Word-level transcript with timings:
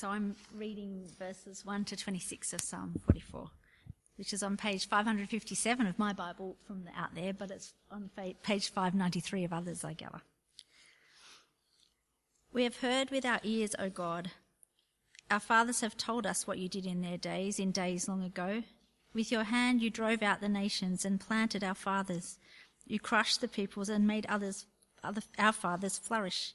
So 0.00 0.08
I'm 0.08 0.34
reading 0.56 1.04
verses 1.18 1.62
1 1.66 1.84
to 1.84 1.94
26 1.94 2.54
of 2.54 2.62
Psalm 2.62 2.94
44, 3.04 3.50
which 4.16 4.32
is 4.32 4.42
on 4.42 4.56
page 4.56 4.88
557 4.88 5.86
of 5.86 5.98
my 5.98 6.14
Bible 6.14 6.56
from 6.66 6.84
the, 6.84 6.90
out 6.98 7.14
there, 7.14 7.34
but 7.34 7.50
it's 7.50 7.74
on 7.90 8.08
page 8.42 8.70
593 8.70 9.44
of 9.44 9.52
others, 9.52 9.84
I 9.84 9.92
gather. 9.92 10.22
We 12.50 12.64
have 12.64 12.78
heard 12.78 13.10
with 13.10 13.26
our 13.26 13.40
ears, 13.42 13.74
O 13.78 13.90
God. 13.90 14.30
Our 15.30 15.38
fathers 15.38 15.82
have 15.82 15.98
told 15.98 16.26
us 16.26 16.46
what 16.46 16.56
you 16.56 16.70
did 16.70 16.86
in 16.86 17.02
their 17.02 17.18
days, 17.18 17.58
in 17.58 17.70
days 17.70 18.08
long 18.08 18.22
ago. 18.22 18.62
With 19.12 19.30
your 19.30 19.44
hand 19.44 19.82
you 19.82 19.90
drove 19.90 20.22
out 20.22 20.40
the 20.40 20.48
nations 20.48 21.04
and 21.04 21.20
planted 21.20 21.62
our 21.62 21.74
fathers. 21.74 22.38
You 22.86 22.98
crushed 23.00 23.42
the 23.42 23.48
peoples 23.48 23.90
and 23.90 24.06
made 24.06 24.24
others, 24.30 24.64
other, 25.04 25.20
our 25.38 25.52
fathers 25.52 25.98
flourish. 25.98 26.54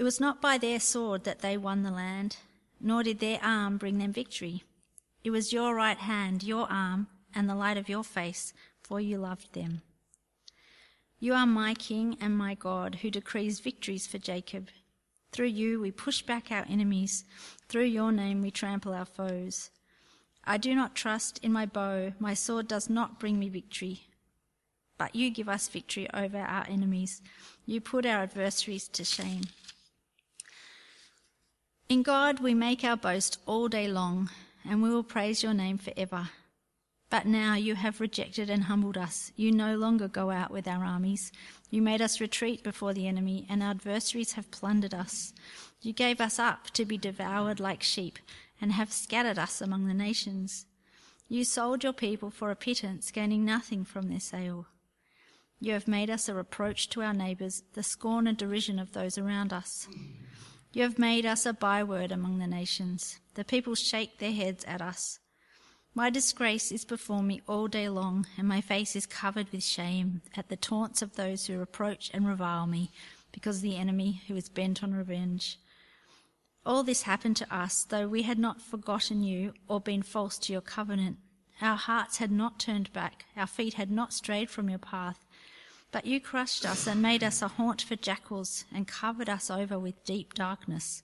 It 0.00 0.02
was 0.02 0.18
not 0.18 0.40
by 0.40 0.56
their 0.56 0.80
sword 0.80 1.24
that 1.24 1.40
they 1.40 1.58
won 1.58 1.82
the 1.82 1.90
land, 1.90 2.38
nor 2.80 3.02
did 3.02 3.18
their 3.18 3.38
arm 3.42 3.76
bring 3.76 3.98
them 3.98 4.14
victory. 4.14 4.64
It 5.22 5.30
was 5.30 5.52
your 5.52 5.74
right 5.74 5.98
hand, 5.98 6.42
your 6.42 6.66
arm, 6.72 7.08
and 7.34 7.46
the 7.46 7.54
light 7.54 7.76
of 7.76 7.90
your 7.90 8.02
face, 8.02 8.54
for 8.82 8.98
you 8.98 9.18
loved 9.18 9.52
them. 9.52 9.82
You 11.18 11.34
are 11.34 11.44
my 11.44 11.74
King 11.74 12.16
and 12.18 12.34
my 12.34 12.54
God, 12.54 13.00
who 13.02 13.10
decrees 13.10 13.60
victories 13.60 14.06
for 14.06 14.16
Jacob. 14.16 14.70
Through 15.32 15.48
you 15.48 15.82
we 15.82 15.90
push 15.90 16.22
back 16.22 16.50
our 16.50 16.64
enemies. 16.66 17.26
Through 17.68 17.84
your 17.84 18.10
name 18.10 18.40
we 18.40 18.50
trample 18.50 18.94
our 18.94 19.04
foes. 19.04 19.70
I 20.44 20.56
do 20.56 20.74
not 20.74 20.94
trust 20.94 21.38
in 21.42 21.52
my 21.52 21.66
bow. 21.66 22.14
My 22.18 22.32
sword 22.32 22.68
does 22.68 22.88
not 22.88 23.20
bring 23.20 23.38
me 23.38 23.50
victory. 23.50 24.04
But 24.96 25.14
you 25.14 25.28
give 25.28 25.50
us 25.50 25.68
victory 25.68 26.08
over 26.14 26.38
our 26.38 26.64
enemies. 26.70 27.20
You 27.66 27.82
put 27.82 28.06
our 28.06 28.22
adversaries 28.22 28.88
to 28.88 29.04
shame. 29.04 29.42
In 31.90 32.04
God 32.04 32.38
we 32.38 32.54
make 32.54 32.84
our 32.84 32.96
boast 32.96 33.38
all 33.46 33.66
day 33.66 33.88
long, 33.88 34.30
and 34.64 34.80
we 34.80 34.90
will 34.90 35.02
praise 35.02 35.42
your 35.42 35.52
name 35.52 35.76
forever. 35.76 36.28
But 37.10 37.26
now 37.26 37.54
you 37.56 37.74
have 37.74 38.00
rejected 38.00 38.48
and 38.48 38.62
humbled 38.62 38.96
us. 38.96 39.32
You 39.34 39.50
no 39.50 39.74
longer 39.76 40.06
go 40.06 40.30
out 40.30 40.52
with 40.52 40.68
our 40.68 40.84
armies. 40.84 41.32
You 41.68 41.82
made 41.82 42.00
us 42.00 42.20
retreat 42.20 42.62
before 42.62 42.94
the 42.94 43.08
enemy, 43.08 43.44
and 43.50 43.60
our 43.60 43.70
adversaries 43.70 44.34
have 44.34 44.52
plundered 44.52 44.94
us. 44.94 45.32
You 45.82 45.92
gave 45.92 46.20
us 46.20 46.38
up 46.38 46.70
to 46.74 46.84
be 46.84 46.96
devoured 46.96 47.58
like 47.58 47.82
sheep, 47.82 48.20
and 48.60 48.70
have 48.70 48.92
scattered 48.92 49.36
us 49.36 49.60
among 49.60 49.88
the 49.88 49.92
nations. 49.92 50.66
You 51.26 51.42
sold 51.42 51.82
your 51.82 51.92
people 51.92 52.30
for 52.30 52.52
a 52.52 52.56
pittance, 52.56 53.10
gaining 53.10 53.44
nothing 53.44 53.84
from 53.84 54.10
their 54.10 54.20
sale. 54.20 54.68
You 55.58 55.72
have 55.72 55.88
made 55.88 56.08
us 56.08 56.28
a 56.28 56.34
reproach 56.34 56.88
to 56.90 57.02
our 57.02 57.14
neighbours, 57.14 57.64
the 57.74 57.82
scorn 57.82 58.28
and 58.28 58.38
derision 58.38 58.78
of 58.78 58.92
those 58.92 59.18
around 59.18 59.52
us. 59.52 59.88
You 60.72 60.84
have 60.84 60.98
made 61.00 61.26
us 61.26 61.46
a 61.46 61.52
byword 61.52 62.12
among 62.12 62.38
the 62.38 62.46
nations. 62.46 63.18
The 63.34 63.44
people 63.44 63.74
shake 63.74 64.18
their 64.18 64.30
heads 64.30 64.64
at 64.64 64.80
us. 64.80 65.18
My 65.94 66.10
disgrace 66.10 66.70
is 66.70 66.84
before 66.84 67.24
me 67.24 67.42
all 67.48 67.66
day 67.66 67.88
long, 67.88 68.26
and 68.38 68.46
my 68.46 68.60
face 68.60 68.94
is 68.94 69.04
covered 69.04 69.50
with 69.50 69.64
shame 69.64 70.22
at 70.36 70.48
the 70.48 70.56
taunts 70.56 71.02
of 71.02 71.16
those 71.16 71.46
who 71.46 71.58
reproach 71.58 72.12
and 72.14 72.28
revile 72.28 72.68
me, 72.68 72.92
because 73.32 73.56
of 73.56 73.62
the 73.62 73.76
enemy 73.76 74.22
who 74.28 74.36
is 74.36 74.48
bent 74.48 74.84
on 74.84 74.94
revenge. 74.94 75.58
All 76.64 76.84
this 76.84 77.02
happened 77.02 77.36
to 77.38 77.54
us, 77.54 77.82
though 77.82 78.06
we 78.06 78.22
had 78.22 78.38
not 78.38 78.62
forgotten 78.62 79.24
you 79.24 79.54
or 79.66 79.80
been 79.80 80.02
false 80.02 80.38
to 80.38 80.52
your 80.52 80.62
covenant. 80.62 81.16
Our 81.60 81.76
hearts 81.76 82.18
had 82.18 82.30
not 82.30 82.60
turned 82.60 82.92
back, 82.92 83.24
our 83.36 83.48
feet 83.48 83.74
had 83.74 83.90
not 83.90 84.12
strayed 84.12 84.50
from 84.50 84.68
your 84.68 84.78
path. 84.78 85.26
But 85.92 86.06
you 86.06 86.20
crushed 86.20 86.64
us 86.64 86.86
and 86.86 87.02
made 87.02 87.24
us 87.24 87.42
a 87.42 87.48
haunt 87.48 87.82
for 87.82 87.96
jackals 87.96 88.64
and 88.72 88.86
covered 88.86 89.28
us 89.28 89.50
over 89.50 89.78
with 89.78 90.04
deep 90.04 90.34
darkness. 90.34 91.02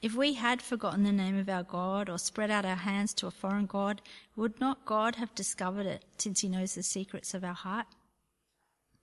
If 0.00 0.14
we 0.14 0.34
had 0.34 0.62
forgotten 0.62 1.02
the 1.02 1.12
name 1.12 1.36
of 1.36 1.48
our 1.48 1.62
God 1.62 2.08
or 2.08 2.18
spread 2.18 2.50
out 2.50 2.64
our 2.64 2.76
hands 2.76 3.12
to 3.14 3.26
a 3.26 3.30
foreign 3.30 3.66
God, 3.66 4.00
would 4.36 4.58
not 4.60 4.86
God 4.86 5.16
have 5.16 5.34
discovered 5.34 5.86
it 5.86 6.04
since 6.16 6.40
he 6.40 6.48
knows 6.48 6.74
the 6.74 6.82
secrets 6.82 7.34
of 7.34 7.44
our 7.44 7.54
heart? 7.54 7.86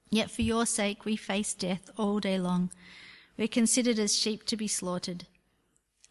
Yet 0.09 0.31
for 0.31 0.41
your 0.41 0.65
sake 0.65 1.05
we 1.05 1.15
face 1.15 1.53
death 1.53 1.89
all 1.97 2.19
day 2.19 2.39
long. 2.39 2.71
We're 3.37 3.47
considered 3.47 3.99
as 3.99 4.17
sheep 4.17 4.45
to 4.45 4.57
be 4.57 4.67
slaughtered. 4.67 5.27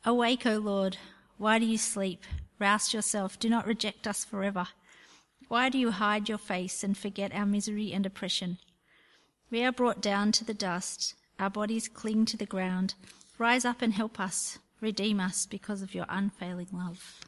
Awake, 0.04 0.46
O 0.46 0.58
Lord. 0.58 0.98
Why 1.38 1.58
do 1.58 1.66
you 1.66 1.78
sleep? 1.78 2.22
Rouse 2.60 2.94
yourself. 2.94 3.38
Do 3.38 3.48
not 3.48 3.66
reject 3.66 4.06
us 4.06 4.24
forever. 4.24 4.68
Why 5.48 5.68
do 5.68 5.78
you 5.78 5.90
hide 5.90 6.28
your 6.28 6.38
face 6.38 6.84
and 6.84 6.96
forget 6.96 7.34
our 7.34 7.46
misery 7.46 7.92
and 7.92 8.06
oppression? 8.06 8.58
We 9.48 9.62
are 9.62 9.70
brought 9.70 10.00
down 10.00 10.32
to 10.32 10.44
the 10.44 10.54
dust, 10.54 11.14
our 11.38 11.50
bodies 11.50 11.86
cling 11.86 12.24
to 12.26 12.36
the 12.36 12.46
ground. 12.46 12.94
Rise 13.38 13.64
up 13.64 13.80
and 13.80 13.92
help 13.92 14.18
us, 14.18 14.58
redeem 14.80 15.20
us 15.20 15.46
because 15.46 15.82
of 15.82 15.94
your 15.94 16.06
unfailing 16.08 16.66
love. 16.72 17.20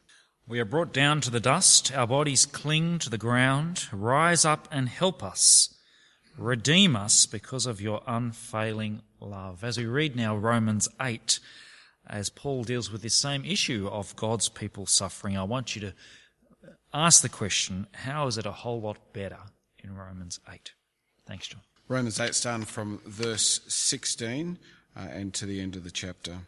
We 0.48 0.58
are 0.58 0.64
brought 0.64 0.92
down 0.92 1.20
to 1.20 1.30
the 1.30 1.38
dust, 1.38 1.94
our 1.94 2.08
bodies 2.08 2.44
cling 2.44 2.98
to 3.00 3.10
the 3.10 3.18
ground. 3.18 3.86
Rise 3.92 4.44
up 4.44 4.66
and 4.72 4.88
help 4.88 5.22
us, 5.22 5.72
redeem 6.36 6.96
us 6.96 7.24
because 7.24 7.66
of 7.66 7.80
your 7.80 8.02
unfailing 8.04 9.02
love. 9.20 9.62
As 9.62 9.78
we 9.78 9.86
read 9.86 10.16
now 10.16 10.34
Romans 10.34 10.88
8, 11.00 11.38
as 12.08 12.30
Paul 12.30 12.64
deals 12.64 12.90
with 12.90 13.02
this 13.02 13.14
same 13.14 13.44
issue 13.44 13.88
of 13.92 14.16
God's 14.16 14.48
people 14.48 14.86
suffering, 14.86 15.36
I 15.36 15.44
want 15.44 15.76
you 15.76 15.82
to 15.82 15.94
ask 16.92 17.22
the 17.22 17.28
question 17.28 17.86
how 17.92 18.26
is 18.26 18.38
it 18.38 18.46
a 18.46 18.50
whole 18.50 18.80
lot 18.80 19.12
better 19.12 19.38
in 19.84 19.94
Romans 19.94 20.40
8? 20.52 20.72
Thanks, 21.24 21.46
John. 21.46 21.60
Romans 21.90 22.20
8, 22.20 22.34
starting 22.34 22.66
from 22.66 23.00
verse 23.06 23.62
16 23.66 24.58
uh, 24.94 25.00
and 25.10 25.32
to 25.32 25.46
the 25.46 25.62
end 25.62 25.74
of 25.74 25.84
the 25.84 25.90
chapter. 25.90 26.40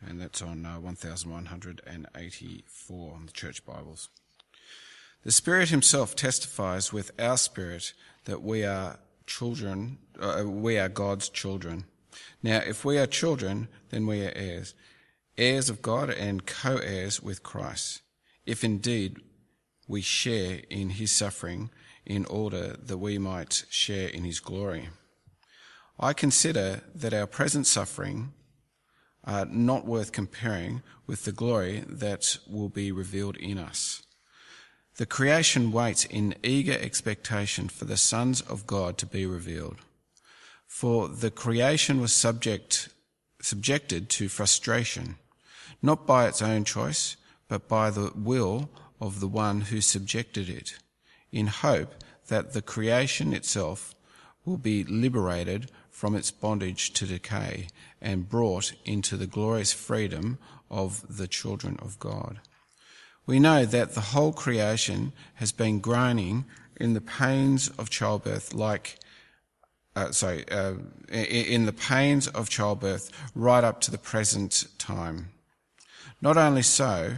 And 0.00 0.20
that's 0.20 0.40
on 0.42 0.64
uh, 0.64 0.78
1184 0.78 3.12
on 3.12 3.26
the 3.26 3.32
Church 3.32 3.66
Bibles. 3.66 4.10
The 5.24 5.32
Spirit 5.32 5.70
Himself 5.70 6.14
testifies 6.14 6.92
with 6.92 7.10
our 7.18 7.36
spirit 7.36 7.94
that 8.26 8.42
we 8.42 8.64
are 8.64 9.00
children, 9.26 9.98
uh, 10.20 10.44
we 10.46 10.78
are 10.78 10.88
God's 10.88 11.28
children. 11.28 11.86
Now, 12.40 12.58
if 12.58 12.84
we 12.84 12.96
are 12.96 13.06
children, 13.06 13.66
then 13.90 14.06
we 14.06 14.24
are 14.24 14.32
heirs, 14.36 14.76
heirs 15.36 15.68
of 15.68 15.82
God 15.82 16.10
and 16.10 16.46
co 16.46 16.76
heirs 16.76 17.20
with 17.20 17.42
Christ, 17.42 18.02
if 18.46 18.62
indeed 18.62 19.16
we 19.88 20.00
share 20.00 20.60
in 20.70 20.90
His 20.90 21.10
suffering 21.10 21.70
in 22.06 22.24
order 22.26 22.76
that 22.82 22.98
we 22.98 23.18
might 23.18 23.64
share 23.70 24.08
in 24.08 24.24
his 24.24 24.40
glory. 24.40 24.88
I 25.98 26.12
consider 26.12 26.82
that 26.94 27.14
our 27.14 27.26
present 27.26 27.66
suffering 27.66 28.32
are 29.24 29.46
not 29.46 29.86
worth 29.86 30.12
comparing 30.12 30.82
with 31.06 31.24
the 31.24 31.32
glory 31.32 31.84
that 31.88 32.38
will 32.48 32.68
be 32.68 32.92
revealed 32.92 33.36
in 33.36 33.58
us. 33.58 34.02
The 34.96 35.06
creation 35.06 35.72
waits 35.72 36.04
in 36.04 36.34
eager 36.42 36.78
expectation 36.78 37.68
for 37.68 37.84
the 37.84 37.96
sons 37.96 38.40
of 38.42 38.66
God 38.66 38.98
to 38.98 39.06
be 39.06 39.26
revealed. 39.26 39.78
For 40.66 41.08
the 41.08 41.30
creation 41.30 42.00
was 42.00 42.12
subject, 42.12 42.88
subjected 43.40 44.08
to 44.10 44.28
frustration, 44.28 45.16
not 45.82 46.06
by 46.06 46.28
its 46.28 46.42
own 46.42 46.64
choice, 46.64 47.16
but 47.48 47.68
by 47.68 47.90
the 47.90 48.12
will 48.14 48.68
of 49.00 49.20
the 49.20 49.28
one 49.28 49.62
who 49.62 49.80
subjected 49.80 50.48
it 50.48 50.74
in 51.34 51.48
hope 51.48 51.92
that 52.28 52.52
the 52.52 52.62
creation 52.62 53.34
itself 53.34 53.94
will 54.44 54.56
be 54.56 54.84
liberated 54.84 55.70
from 55.90 56.14
its 56.14 56.30
bondage 56.30 56.92
to 56.92 57.06
decay 57.06 57.66
and 58.00 58.28
brought 58.28 58.72
into 58.84 59.16
the 59.16 59.26
glorious 59.26 59.72
freedom 59.72 60.38
of 60.70 61.04
the 61.16 61.26
children 61.26 61.76
of 61.82 61.98
God. 61.98 62.40
We 63.26 63.40
know 63.40 63.64
that 63.64 63.94
the 63.94 64.12
whole 64.12 64.32
creation 64.32 65.12
has 65.34 65.50
been 65.50 65.80
groaning 65.80 66.44
in 66.76 66.94
the 66.94 67.00
pains 67.00 67.68
of 67.78 67.90
childbirth 67.90 68.54
like 68.54 68.98
uh, 69.96 70.10
sorry, 70.10 70.44
uh, 70.50 70.74
in 71.12 71.66
the 71.66 71.72
pains 71.72 72.26
of 72.28 72.48
childbirth 72.48 73.10
right 73.34 73.62
up 73.62 73.80
to 73.80 73.92
the 73.92 73.98
present 73.98 74.66
time. 74.76 75.28
Not 76.20 76.36
only 76.36 76.62
so, 76.62 77.14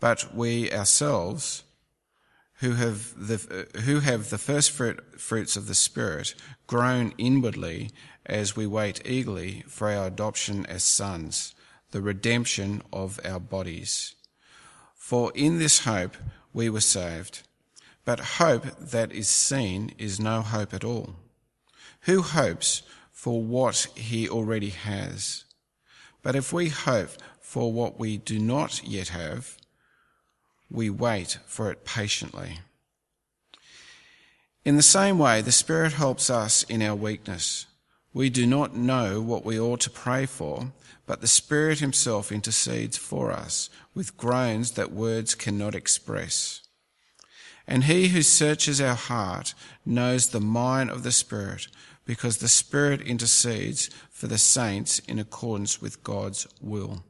but 0.00 0.34
we 0.34 0.72
ourselves 0.72 1.64
who 2.64 2.72
have 2.72 3.12
the, 3.28 3.68
who 3.80 4.00
have 4.00 4.30
the 4.30 4.38
first 4.38 4.70
fruit, 4.70 5.20
fruits 5.20 5.54
of 5.54 5.66
the 5.66 5.74
Spirit 5.74 6.34
groan 6.66 7.12
inwardly 7.18 7.90
as 8.24 8.56
we 8.56 8.66
wait 8.66 9.02
eagerly 9.04 9.62
for 9.68 9.90
our 9.90 10.06
adoption 10.06 10.64
as 10.64 10.82
sons, 10.82 11.54
the 11.90 12.00
redemption 12.00 12.82
of 12.90 13.20
our 13.22 13.38
bodies. 13.38 14.14
For 14.94 15.30
in 15.34 15.58
this 15.58 15.80
hope 15.80 16.16
we 16.54 16.70
were 16.70 16.80
saved. 16.80 17.42
But 18.06 18.38
hope 18.40 18.64
that 18.78 19.12
is 19.12 19.28
seen 19.28 19.92
is 19.98 20.18
no 20.18 20.40
hope 20.40 20.72
at 20.72 20.84
all. 20.84 21.16
Who 22.02 22.22
hopes 22.22 22.80
for 23.12 23.42
what 23.42 23.88
he 23.94 24.26
already 24.26 24.70
has? 24.70 25.44
But 26.22 26.34
if 26.34 26.50
we 26.50 26.70
hope 26.70 27.10
for 27.42 27.70
what 27.70 27.98
we 27.98 28.16
do 28.16 28.38
not 28.38 28.82
yet 28.82 29.08
have, 29.08 29.58
we 30.74 30.90
wait 30.90 31.38
for 31.46 31.70
it 31.70 31.84
patiently. 31.84 32.58
In 34.64 34.76
the 34.76 34.82
same 34.82 35.18
way, 35.18 35.40
the 35.40 35.52
Spirit 35.52 35.92
helps 35.92 36.28
us 36.28 36.62
in 36.64 36.82
our 36.82 36.96
weakness. 36.96 37.66
We 38.12 38.30
do 38.30 38.46
not 38.46 38.74
know 38.76 39.20
what 39.20 39.44
we 39.44 39.58
ought 39.58 39.80
to 39.80 39.90
pray 39.90 40.26
for, 40.26 40.72
but 41.06 41.20
the 41.20 41.26
Spirit 41.26 41.80
Himself 41.80 42.32
intercedes 42.32 42.96
for 42.96 43.30
us 43.30 43.70
with 43.94 44.16
groans 44.16 44.72
that 44.72 44.92
words 44.92 45.34
cannot 45.34 45.74
express. 45.74 46.62
And 47.66 47.84
He 47.84 48.08
who 48.08 48.22
searches 48.22 48.80
our 48.80 48.94
heart 48.94 49.54
knows 49.86 50.28
the 50.28 50.40
mind 50.40 50.90
of 50.90 51.02
the 51.02 51.12
Spirit, 51.12 51.68
because 52.04 52.38
the 52.38 52.48
Spirit 52.48 53.00
intercedes 53.02 53.90
for 54.10 54.26
the 54.26 54.38
saints 54.38 54.98
in 55.00 55.18
accordance 55.18 55.80
with 55.80 56.02
God's 56.02 56.46
will. 56.60 57.04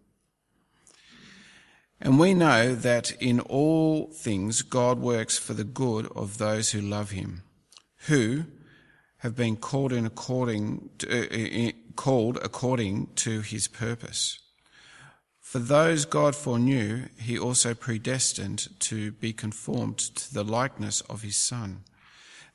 And 2.00 2.18
we 2.18 2.34
know 2.34 2.74
that 2.74 3.12
in 3.22 3.40
all 3.40 4.10
things 4.12 4.62
God 4.62 4.98
works 4.98 5.38
for 5.38 5.54
the 5.54 5.64
good 5.64 6.06
of 6.14 6.38
those 6.38 6.72
who 6.72 6.80
love 6.80 7.10
Him, 7.10 7.42
who 8.06 8.44
have 9.18 9.34
been 9.34 9.56
called 9.56 9.90
in 9.90 10.04
according 10.04 10.90
to, 10.98 11.68
uh, 11.68 11.72
called 11.96 12.38
according 12.42 13.08
to 13.14 13.40
his 13.40 13.68
purpose. 13.68 14.38
For 15.40 15.58
those 15.58 16.04
God 16.04 16.34
foreknew, 16.34 17.06
he 17.18 17.38
also 17.38 17.72
predestined 17.72 18.68
to 18.80 19.12
be 19.12 19.32
conformed 19.32 19.98
to 19.98 20.34
the 20.34 20.44
likeness 20.44 21.00
of 21.02 21.22
his 21.22 21.38
Son, 21.38 21.84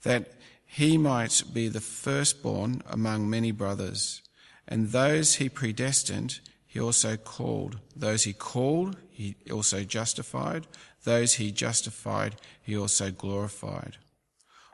that 0.04 0.34
he 0.64 0.96
might 0.96 1.42
be 1.52 1.70
the 1.70 1.82
firstborn 1.82 2.84
among 2.88 3.28
many 3.28 3.52
brothers. 3.52 4.22
And 4.68 4.90
those 4.90 5.36
he 5.36 5.50
predestined, 5.50 6.40
he 6.70 6.80
also 6.80 7.18
called. 7.18 7.80
Those 7.96 8.26
he 8.26 8.34
called, 8.34 8.96
he 9.10 9.36
also 9.52 9.84
justified. 9.84 10.68
Those 11.04 11.34
he 11.34 11.52
justified, 11.52 12.36
he 12.62 12.78
also 12.78 13.10
glorified. 13.10 13.98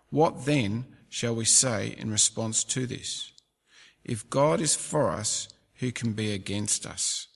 What 0.09 0.45
then 0.45 0.87
shall 1.07 1.33
we 1.33 1.45
say 1.45 1.95
in 1.97 2.11
response 2.11 2.65
to 2.65 2.85
this? 2.85 3.31
If 4.03 4.29
God 4.29 4.59
is 4.59 4.75
for 4.75 5.09
us, 5.09 5.47
who 5.75 5.93
can 5.93 6.11
be 6.11 6.33
against 6.33 6.85
us? 6.85 7.27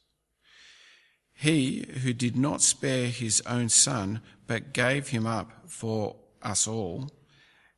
He 1.34 1.88
who 2.04 2.12
did 2.12 2.36
not 2.36 2.62
spare 2.62 3.08
his 3.08 3.42
own 3.46 3.70
son, 3.70 4.22
but 4.46 4.74
gave 4.74 5.08
him 5.08 5.26
up 5.26 5.70
for 5.70 6.18
us 6.42 6.68
all, 6.68 7.10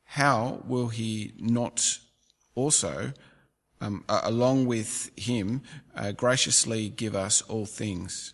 how 0.04 0.63
will 0.66 0.88
he 0.88 1.34
not 1.38 2.00
also, 2.56 3.13
um, 3.81 4.06
along 4.07 4.68
with 4.68 5.12
him, 5.18 5.62
uh, 5.95 6.12
graciously 6.12 6.88
give 6.89 7.16
us 7.16 7.42
all 7.42 7.66
things? 7.66 8.33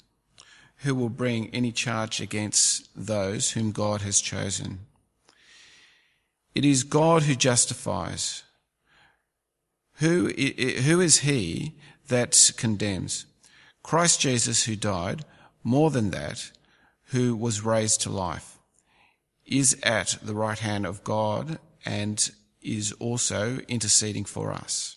Who 0.81 0.93
will 0.93 1.09
bring 1.09 1.49
any 1.49 1.71
charge 1.71 2.21
against 2.21 2.89
those 2.95 3.51
whom 3.51 3.71
God 3.71 4.01
has 4.01 4.21
chosen? 4.21 4.79
It 6.53 6.65
is 6.65 6.83
God 6.83 7.23
who 7.23 7.35
justifies. 7.35 8.43
Who, 9.95 10.27
who 10.27 11.01
is 11.01 11.19
he 11.19 11.75
that 12.09 12.51
condemns? 12.57 13.25
Christ 13.81 14.19
Jesus 14.19 14.65
who 14.65 14.75
died, 14.75 15.23
more 15.63 15.89
than 15.89 16.11
that, 16.11 16.51
who 17.11 17.35
was 17.35 17.65
raised 17.65 18.01
to 18.01 18.09
life, 18.09 18.59
is 19.45 19.77
at 19.81 20.17
the 20.21 20.35
right 20.35 20.59
hand 20.59 20.85
of 20.85 21.03
God 21.03 21.57
and 21.85 22.29
is 22.61 22.91
also 22.93 23.59
interceding 23.67 24.25
for 24.25 24.51
us. 24.51 24.96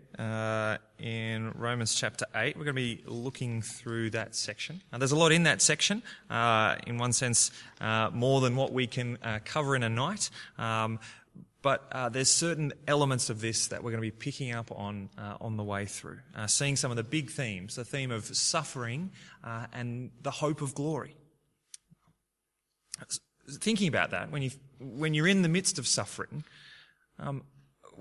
uh, 0.21 0.77
in 0.99 1.51
Romans 1.55 1.95
chapter 1.95 2.25
8, 2.35 2.55
we're 2.55 2.63
going 2.63 2.75
to 2.75 2.81
be 2.81 3.03
looking 3.07 3.63
through 3.63 4.11
that 4.11 4.35
section. 4.35 4.81
There's 4.95 5.11
a 5.11 5.15
lot 5.15 5.31
in 5.31 5.43
that 5.43 5.61
section, 5.63 6.03
uh, 6.29 6.75
in 6.85 6.99
one 6.99 7.11
sense, 7.11 7.49
uh, 7.79 8.11
more 8.13 8.39
than 8.39 8.55
what 8.55 8.71
we 8.71 8.85
can 8.85 9.17
uh, 9.23 9.39
cover 9.43 9.75
in 9.75 9.81
a 9.81 9.89
night. 9.89 10.29
Um, 10.59 10.99
but 11.63 11.87
uh, 11.91 12.09
there's 12.09 12.29
certain 12.29 12.71
elements 12.87 13.29
of 13.31 13.41
this 13.41 13.67
that 13.67 13.83
we're 13.83 13.91
going 13.91 14.01
to 14.03 14.07
be 14.07 14.11
picking 14.11 14.51
up 14.51 14.71
on 14.71 15.09
uh, 15.17 15.37
on 15.41 15.57
the 15.57 15.63
way 15.63 15.85
through, 15.85 16.19
uh, 16.35 16.47
seeing 16.47 16.75
some 16.75 16.91
of 16.91 16.97
the 16.97 17.03
big 17.03 17.29
themes, 17.29 17.75
the 17.75 17.85
theme 17.85 18.11
of 18.11 18.25
suffering 18.25 19.11
uh, 19.43 19.67
and 19.73 20.11
the 20.21 20.31
hope 20.31 20.61
of 20.61 20.73
glory. 20.73 21.15
Thinking 23.59 23.87
about 23.87 24.11
that, 24.11 24.31
when 24.31 24.41
you 24.41 24.51
when 24.79 25.13
you're 25.13 25.27
in 25.27 25.43
the 25.43 25.49
midst 25.49 25.77
of 25.77 25.87
suffering, 25.87 26.43
um, 27.19 27.43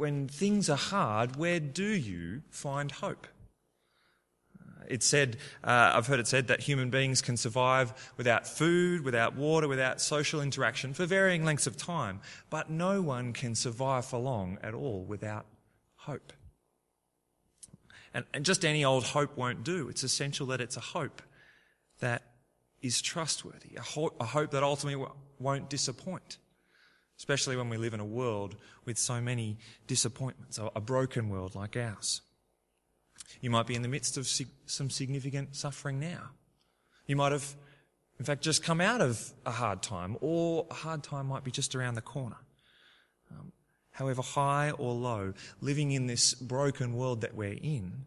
when 0.01 0.27
things 0.27 0.69
are 0.71 0.77
hard, 0.77 1.37
where 1.37 1.61
do 1.61 1.85
you 1.85 2.43
find 2.51 2.91
hope? 2.91 3.27
It's 4.89 5.07
said, 5.07 5.37
uh, 5.63 5.93
I've 5.95 6.09
heard 6.09 6.19
it 6.19 6.27
said 6.27 6.49
that 6.49 6.61
human 6.61 6.91
beings 6.91 7.23
can 7.23 7.37
survive 7.37 8.13
without 8.17 8.49
food, 8.49 9.03
without 9.03 9.37
water, 9.37 9.69
without 9.69 10.01
social 10.01 10.41
interaction 10.41 10.95
for 10.95 11.07
varying 11.07 11.45
lengths 11.45 11.69
of 11.69 11.77
time, 11.77 12.21
but 12.49 12.71
no 12.71 13.01
one 13.01 13.33
can 13.33 13.55
survive 13.55 14.05
for 14.05 14.19
long 14.19 14.59
at 14.63 14.75
all 14.75 15.05
without 15.05 15.47
hope. 15.95 16.33
And, 18.13 18.25
and 18.35 18.45
just 18.45 18.65
any 18.65 18.85
old 18.85 19.05
hope 19.05 19.37
won't 19.37 19.63
do. 19.63 19.89
It's 19.89 20.03
essential 20.03 20.47
that 20.47 20.61
it's 20.61 20.77
a 20.77 20.81
hope 20.81 21.23
that 22.01 22.23
is 22.83 23.01
trustworthy, 23.01 23.77
a 23.77 23.83
hope, 23.83 24.17
a 24.19 24.25
hope 24.25 24.51
that 24.51 24.65
ultimately 24.65 25.07
won't 25.39 25.71
disappoint 25.71 26.39
especially 27.21 27.55
when 27.55 27.69
we 27.69 27.77
live 27.77 27.93
in 27.93 28.01
a 28.01 28.05
world 28.05 28.57
with 28.87 28.97
so 28.97 29.21
many 29.21 29.59
disappointments, 29.87 30.59
a 30.75 30.81
broken 30.81 31.29
world 31.29 31.55
like 31.55 31.77
ours. 31.77 32.23
You 33.43 33.51
might 33.51 33.67
be 33.67 33.75
in 33.75 33.83
the 33.83 33.89
midst 33.89 34.17
of 34.17 34.27
some 34.27 34.89
significant 34.89 35.55
suffering 35.55 36.01
now. 36.01 36.31
You 37.07 37.17
might 37.17 37.33
have, 37.33 37.55
in 38.19 38.25
fact, 38.25 38.41
just 38.41 38.63
come 38.63 38.81
out 38.81 39.03
of 39.03 39.35
a 39.45 39.51
hard 39.51 39.83
time, 39.83 40.17
or 40.23 40.67
a 40.71 40.75
hard 40.75 41.03
time 41.03 41.27
might 41.27 41.45
be 41.45 41.51
just 41.51 41.75
around 41.75 41.95
the 41.95 42.01
corner. 42.01 42.39
Um, 43.31 43.53
however 43.91 44.23
high 44.23 44.71
or 44.71 44.95
low, 44.95 45.35
living 45.61 45.93
in 45.93 46.07
this 46.07 46.33
broken 46.33 46.95
world 46.95 47.21
that 47.21 47.35
we're 47.35 47.59
in, 47.61 48.07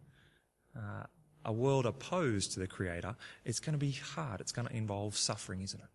uh, 0.76 1.04
a 1.46 1.54
world 1.54 1.86
opposed 1.86 2.54
to 2.54 2.60
the 2.60 2.68
Creator, 2.68 3.16
it's 3.46 3.60
going 3.60 3.74
to 3.74 3.80
be 3.80 3.92
hard. 3.92 4.42
It's 4.42 4.52
going 4.52 4.68
to 4.68 4.76
involve 4.76 5.16
suffering, 5.16 5.62
isn't 5.62 5.80
it? 5.80 5.93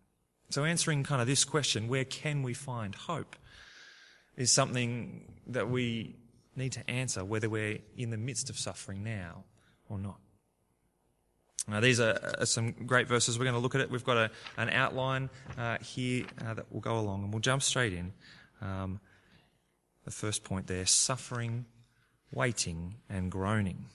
So 0.49 0.65
answering 0.65 1.03
kind 1.03 1.21
of 1.21 1.27
this 1.27 1.45
question, 1.45 1.87
where 1.87 2.05
can 2.05 2.41
we 2.43 2.53
find 2.53 2.95
hope, 2.95 3.35
is 4.35 4.51
something 4.51 5.31
that 5.47 5.69
we 5.69 6.15
need 6.55 6.71
to 6.73 6.89
answer 6.89 7.23
whether 7.23 7.49
we're 7.49 7.79
in 7.97 8.09
the 8.09 8.17
midst 8.17 8.49
of 8.49 8.57
suffering 8.57 9.03
now 9.03 9.43
or 9.89 9.97
not. 9.97 10.19
Now, 11.67 11.79
these 11.79 11.99
are, 11.99 12.35
are 12.39 12.45
some 12.45 12.71
great 12.71 13.07
verses. 13.07 13.37
We're 13.37 13.45
going 13.45 13.55
to 13.55 13.61
look 13.61 13.75
at 13.75 13.81
it. 13.81 13.91
We've 13.91 14.03
got 14.03 14.17
a, 14.17 14.31
an 14.57 14.69
outline 14.69 15.29
uh, 15.57 15.77
here 15.77 16.25
uh, 16.45 16.55
that 16.55 16.71
will 16.71 16.79
go 16.79 16.97
along, 16.97 17.23
and 17.23 17.33
we'll 17.33 17.41
jump 17.41 17.61
straight 17.61 17.93
in. 17.93 18.11
Um, 18.61 18.99
the 20.05 20.11
first 20.11 20.43
point 20.43 20.67
there 20.67 20.85
suffering, 20.85 21.65
waiting, 22.31 22.95
and 23.09 23.31
groaning. 23.31 23.85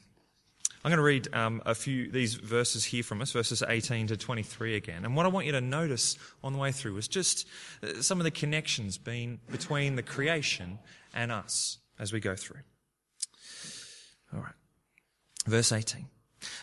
I'm 0.85 0.91
going 0.91 0.99
to 0.99 1.03
read 1.03 1.35
um, 1.35 1.63
a 1.65 1.75
few 1.75 2.11
these 2.11 2.35
verses 2.35 2.85
here 2.85 3.03
from 3.03 3.23
us, 3.23 3.33
verses 3.33 3.63
18 3.67 4.09
to 4.09 4.19
23 4.19 4.77
again. 4.77 5.07
And 5.07 5.17
what 5.17 5.25
I 5.25 5.31
want 5.31 5.47
you 5.47 5.53
to 5.53 5.63
notice 5.63 6.19
on 6.43 6.53
the 6.53 6.59
way 6.59 6.73
through 6.73 6.99
is 6.99 7.09
just 7.09 7.49
uh, 7.83 8.03
some 8.03 8.21
of 8.21 8.25
the 8.25 8.31
connections 8.31 8.99
being 8.99 9.41
between 9.51 9.97
the 9.97 10.03
creation 10.03 10.79
and 11.15 11.33
us 11.33 11.79
as 11.99 12.13
we 12.13 12.21
go 12.21 12.37
through. 12.37 12.61
All 14.35 14.41
right. 14.41 14.53
Verse 15.47 15.73
18. 15.73 16.05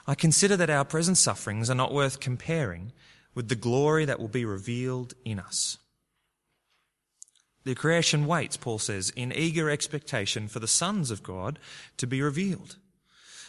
I 0.06 0.14
consider 0.14 0.56
that 0.56 0.70
our 0.70 0.86
present 0.86 1.18
sufferings 1.18 1.72
are 1.72 1.76
not 1.76 1.92
worth 1.92 2.20
comparing 2.20 2.94
with 3.34 3.50
the 3.50 3.56
glory 3.56 4.06
that 4.06 4.20
will 4.20 4.28
be 4.28 4.46
revealed 4.46 5.16
in 5.26 5.40
us. 5.40 5.80
The 7.64 7.74
creation 7.74 8.28
waits, 8.28 8.56
Paul 8.56 8.78
says, 8.78 9.12
in 9.16 9.32
eager 9.32 9.68
expectation 9.68 10.48
for 10.48 10.60
the 10.60 10.68
sons 10.68 11.10
of 11.10 11.24
God 11.24 11.58
to 11.98 12.06
be 12.06 12.22
revealed. 12.22 12.78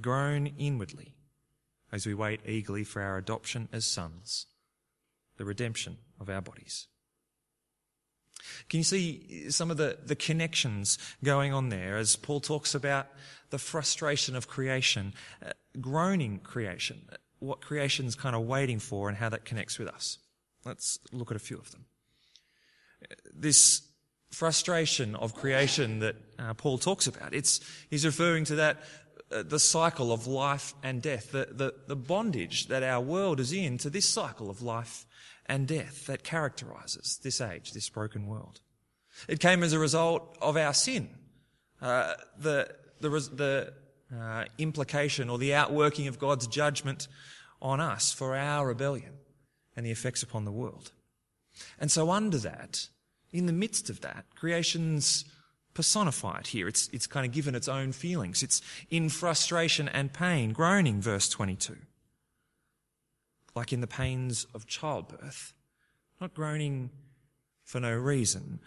groan 0.00 0.46
inwardly 0.58 1.14
as 1.92 2.06
we 2.06 2.14
wait 2.14 2.40
eagerly 2.46 2.84
for 2.84 3.02
our 3.02 3.18
adoption 3.18 3.68
as 3.72 3.84
sons, 3.84 4.46
the 5.36 5.44
redemption 5.44 5.98
of 6.18 6.30
our 6.30 6.40
bodies. 6.40 6.86
Can 8.68 8.78
you 8.78 8.84
see 8.84 9.50
some 9.50 9.70
of 9.70 9.76
the, 9.76 9.98
the 10.04 10.16
connections 10.16 10.98
going 11.22 11.52
on 11.52 11.68
there 11.68 11.96
as 11.96 12.16
Paul 12.16 12.40
talks 12.40 12.74
about 12.74 13.08
the 13.50 13.58
frustration 13.58 14.34
of 14.34 14.48
creation, 14.48 15.14
uh, 15.44 15.50
groaning 15.80 16.38
creation, 16.38 17.08
what 17.38 17.60
creation's 17.60 18.14
kind 18.14 18.34
of 18.34 18.42
waiting 18.42 18.78
for 18.78 19.08
and 19.08 19.18
how 19.18 19.28
that 19.28 19.44
connects 19.44 19.78
with 19.78 19.88
us? 19.88 20.18
Let's 20.64 20.98
look 21.12 21.30
at 21.30 21.36
a 21.36 21.40
few 21.40 21.58
of 21.58 21.70
them. 21.70 21.84
This 23.32 23.82
frustration 24.30 25.14
of 25.16 25.34
creation 25.34 25.98
that 26.00 26.16
uh, 26.38 26.54
Paul 26.54 26.78
talks 26.78 27.06
about, 27.06 27.34
it's, 27.34 27.60
he's 27.90 28.06
referring 28.06 28.44
to 28.46 28.56
that 28.56 28.78
uh, 28.78 28.82
the 29.42 29.58
cycle 29.58 30.12
of 30.12 30.26
life 30.26 30.74
and 30.82 31.00
death, 31.00 31.32
the, 31.32 31.48
the, 31.50 31.74
the 31.88 31.96
bondage 31.96 32.66
that 32.66 32.82
our 32.82 33.00
world 33.00 33.40
is 33.40 33.52
in 33.52 33.78
to 33.78 33.90
this 33.90 34.08
cycle 34.08 34.50
of 34.50 34.62
life 34.62 35.06
and 35.46 35.66
death 35.66 36.06
that 36.06 36.22
characterizes 36.22 37.18
this 37.22 37.40
age, 37.40 37.72
this 37.72 37.88
broken 37.88 38.26
world. 38.26 38.60
It 39.28 39.40
came 39.40 39.62
as 39.62 39.72
a 39.72 39.78
result 39.78 40.36
of 40.40 40.56
our 40.56 40.74
sin. 40.74 41.08
Uh, 41.80 42.14
the 42.38 42.68
the, 43.00 43.10
the 43.10 43.72
uh, 44.16 44.44
implication 44.58 45.28
or 45.28 45.38
the 45.38 45.54
outworking 45.54 46.06
of 46.06 46.18
God's 46.18 46.46
judgment 46.46 47.08
on 47.60 47.80
us 47.80 48.12
for 48.12 48.36
our 48.36 48.66
rebellion 48.66 49.14
and 49.76 49.84
the 49.84 49.90
effects 49.90 50.22
upon 50.22 50.44
the 50.44 50.52
world. 50.52 50.92
And 51.78 51.90
so 51.90 52.10
under 52.10 52.38
that, 52.38 52.88
in 53.32 53.46
the 53.46 53.52
midst 53.52 53.90
of 53.90 54.00
that, 54.00 54.26
creation's 54.34 55.24
personified 55.74 56.48
here. 56.48 56.68
It's, 56.68 56.88
it's 56.92 57.06
kind 57.06 57.26
of 57.26 57.32
given 57.32 57.54
its 57.54 57.68
own 57.68 57.92
feelings. 57.92 58.42
It's 58.42 58.60
in 58.90 59.08
frustration 59.08 59.88
and 59.88 60.12
pain, 60.12 60.52
groaning, 60.52 61.00
verse 61.00 61.28
22 61.28 61.76
like 63.54 63.72
in 63.72 63.80
the 63.80 63.86
pains 63.86 64.46
of 64.54 64.66
childbirth, 64.66 65.52
not 66.20 66.34
groaning 66.34 66.90
for 67.64 67.80
no 67.80 67.94
reason, 67.94 68.60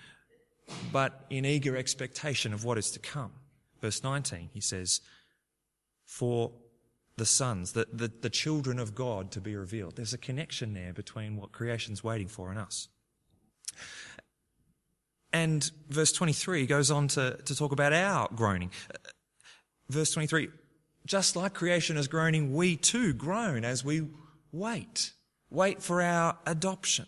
but 0.92 1.26
in 1.30 1.46
eager 1.46 1.76
expectation 1.76 2.54
of 2.54 2.64
what 2.64 2.78
is 2.78 2.92
to 2.92 3.00
come. 3.00 3.32
Verse 3.82 4.04
19, 4.04 4.50
he 4.54 4.62
says, 4.62 5.02
For 6.06 6.52
the 7.18 7.26
sons, 7.26 7.74
the, 7.74 7.88
the, 7.92 8.12
the 8.22 8.30
children 8.30 8.80
of 8.80 8.96
God 8.96 9.32
to 9.32 9.42
be 9.42 9.56
revealed. 9.56 9.96
There's 9.96 10.14
a 10.14 10.18
connection 10.18 10.74
there 10.74 10.94
between 10.94 11.38
what 11.38 11.52
creation's 11.52 12.04
waiting 12.04 12.28
for 12.28 12.50
and 12.50 12.60
us. 12.60 12.88
And 15.36 15.70
verse 15.90 16.14
23 16.14 16.66
goes 16.66 16.90
on 16.90 17.10
to, 17.10 17.38
to 17.44 17.56
talk 17.58 17.74
about 17.74 17.92
our 17.92 18.30
groaning. 18.34 18.72
Verse 19.90 20.12
23, 20.12 20.48
just 21.06 21.36
like 21.36 21.54
creation 21.54 21.98
is 21.98 22.08
groaning, 22.08 22.54
we 22.54 22.78
too 22.78 23.12
groan 23.12 23.66
as 23.66 23.84
we 23.84 24.08
wait. 24.54 25.12
Wait 25.50 25.84
for 25.84 26.02
our 26.02 26.38
adoption. 26.48 27.06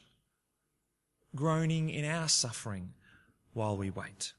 Groaning 1.38 1.89
in 1.89 2.03
our 2.03 2.27
suffering 2.27 2.89
while 3.53 3.77
we 3.77 3.91
wait. 3.91 4.34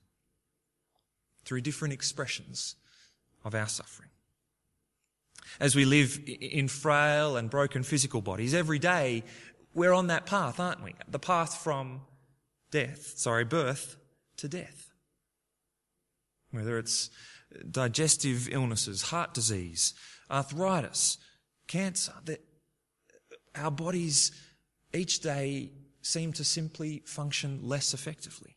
Through 1.47 1.63
different 1.63 1.95
expressions 1.95 2.77
of 3.43 3.55
our 3.55 3.69
suffering. 3.69 4.11
As 5.61 5.75
we 5.75 5.87
live 5.87 6.21
in 6.27 6.69
frail 6.69 7.39
and 7.39 7.49
broken 7.49 7.83
physical 7.83 8.21
bodies, 8.21 8.53
every 8.53 8.79
day 8.79 9.25
we're 9.73 9.95
on 9.95 10.09
that 10.09 10.27
path, 10.27 10.61
aren't 10.61 10.85
we? 10.85 10.95
The 11.09 11.19
path 11.19 11.57
from 11.57 12.03
death, 12.71 13.15
sorry, 13.17 13.45
birth 13.45 13.97
to 14.39 14.49
death. 14.49 14.91
Whether 16.51 16.79
it's 16.79 17.11
digestive 17.71 18.49
illnesses, 18.51 19.03
heart 19.03 19.35
disease, 19.35 19.95
arthritis, 20.31 21.19
cancer, 21.67 22.13
that 22.25 22.43
our 23.55 23.71
bodies 23.71 24.33
each 24.93 25.21
day 25.21 25.73
seem 26.03 26.33
to 26.33 26.45
simply 26.45 27.03
function 27.07 27.61
less 27.63 27.93
effectively. 27.93 28.57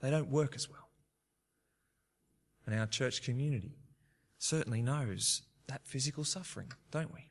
They 0.00 0.10
don't 0.10 0.30
work 0.30 0.54
as 0.54 0.68
well. 0.70 0.88
And 2.66 2.78
our 2.78 2.86
church 2.86 3.22
community 3.22 3.78
certainly 4.38 4.82
knows 4.82 5.42
that 5.68 5.86
physical 5.86 6.24
suffering, 6.24 6.72
don't 6.90 7.12
we? 7.12 7.30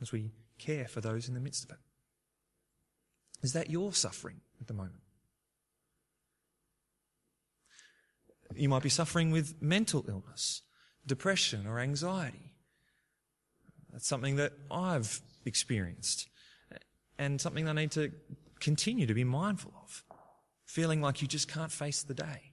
As 0.00 0.12
we 0.12 0.30
care 0.58 0.86
for 0.86 1.00
those 1.00 1.28
in 1.28 1.34
the 1.34 1.40
midst 1.40 1.64
of 1.64 1.70
it. 1.70 1.78
Is 3.42 3.52
that 3.52 3.70
your 3.70 3.92
suffering 3.92 4.40
at 4.60 4.66
the 4.66 4.74
moment? 4.74 5.02
You 8.54 8.68
might 8.68 8.82
be 8.82 8.88
suffering 8.88 9.30
with 9.30 9.60
mental 9.60 10.04
illness, 10.08 10.62
depression, 11.06 11.66
or 11.66 11.78
anxiety. 11.78 12.54
That's 13.92 14.06
something 14.06 14.36
that 14.36 14.52
I've 14.70 15.20
experienced 15.44 16.28
and 17.18 17.40
something 17.40 17.68
I 17.68 17.72
need 17.72 17.90
to 17.92 18.12
continue 18.60 19.06
to 19.06 19.14
be 19.14 19.24
mindful 19.24 19.72
of. 19.82 20.04
Feeling 20.64 21.00
like 21.00 21.22
you 21.22 21.28
just 21.28 21.48
can't 21.48 21.72
face 21.72 22.02
the 22.02 22.14
day. 22.14 22.47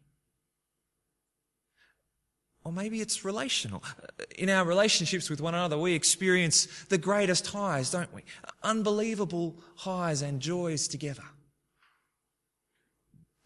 Or 2.66 2.74
maybe 2.74 3.00
it's 3.00 3.24
relational. 3.24 3.84
Uh, 3.86 4.26
in 4.38 4.50
our 4.50 4.66
relationships 4.66 5.30
with 5.30 5.40
one 5.40 5.54
another, 5.54 5.78
we 5.78 5.94
experience 5.94 6.66
the 6.90 6.98
greatest 6.98 7.48
highs, 7.48 7.92
don't 7.92 8.14
we? 8.14 8.24
Unbelievable 8.64 9.56
highs 9.76 10.22
and 10.22 10.42
joys 10.42 10.88
together. 10.88 11.24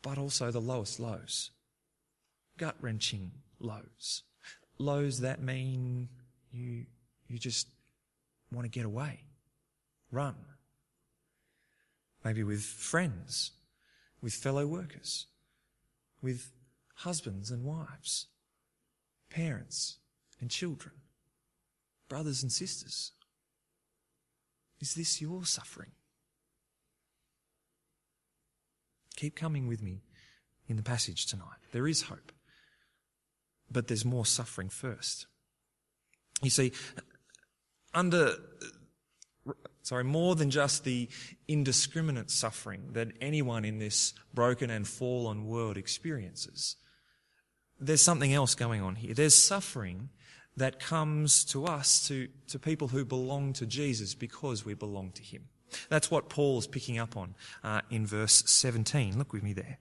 But 0.02 0.18
also 0.18 0.50
the 0.50 0.62
lowest 0.62 1.00
lows. 1.00 1.52
Gut 2.58 2.76
wrenching 2.82 3.32
lows. 3.60 4.24
Lows 4.78 5.20
that 5.20 5.42
mean 5.42 6.08
you, 6.52 6.86
you 7.28 7.38
just 7.38 7.68
want 8.52 8.66
to 8.66 8.70
get 8.70 8.86
away 8.86 9.20
run. 10.12 10.36
Maybe 12.24 12.44
with 12.44 12.62
friends, 12.62 13.52
with 14.22 14.34
fellow 14.34 14.68
workers, 14.68 15.28
with 16.22 16.52
husbands 16.96 17.52
and 17.52 17.64
wives, 17.64 18.28
parents 19.30 19.98
and 20.40 20.50
children, 20.50 20.96
brothers 22.08 22.44
and 22.44 22.52
sisters. 22.52 23.12
Is 24.80 24.94
this 24.94 25.22
your 25.22 25.46
suffering? 25.46 25.92
Keep 29.16 29.36
coming 29.36 29.68
with 29.68 29.82
me 29.82 30.02
in 30.68 30.78
the 30.78 30.84
passage 30.84 31.26
tonight. 31.26 31.60
There 31.74 31.88
is 31.88 32.04
hope, 32.04 32.32
but 33.70 33.88
there's 33.88 34.06
more 34.06 34.26
suffering 34.26 34.70
first. 34.70 35.26
You 36.42 36.50
see, 36.50 36.72
under 37.94 38.36
sorry, 39.82 40.04
more 40.04 40.36
than 40.36 40.52
just 40.52 40.84
the 40.84 41.10
indiscriminate 41.48 42.30
suffering 42.30 42.94
that 42.94 43.12
anyone 43.20 43.66
in 43.66 43.80
this 43.80 44.14
broken 44.34 44.70
and 44.70 44.88
fallen 44.88 45.46
world 45.48 45.78
experiences. 45.78 46.76
There's 47.80 48.02
something 48.02 48.34
else 48.34 48.56
going 48.56 48.82
on 48.82 48.96
here. 48.96 49.14
There's 49.14 49.36
suffering 49.36 50.10
that 50.58 50.80
comes 50.80 51.46
to 51.46 51.66
us, 51.66 52.08
to, 52.08 52.28
to 52.48 52.60
people 52.60 52.90
who 52.90 53.06
belong 53.06 53.54
to 53.54 53.66
Jesus 53.66 54.14
because 54.14 54.66
we 54.66 54.74
belong 54.74 55.12
to 55.12 55.24
Him. 55.24 55.48
That's 55.90 56.12
what 56.12 56.30
Paul 56.30 56.60
is 56.60 56.68
picking 56.68 56.98
up 56.98 57.16
on 57.16 57.36
uh, 57.64 57.82
in 57.90 58.06
verse 58.06 58.44
17. 58.46 59.18
Look 59.18 59.34
with 59.34 59.44
me 59.44 59.54
there. 59.54 59.80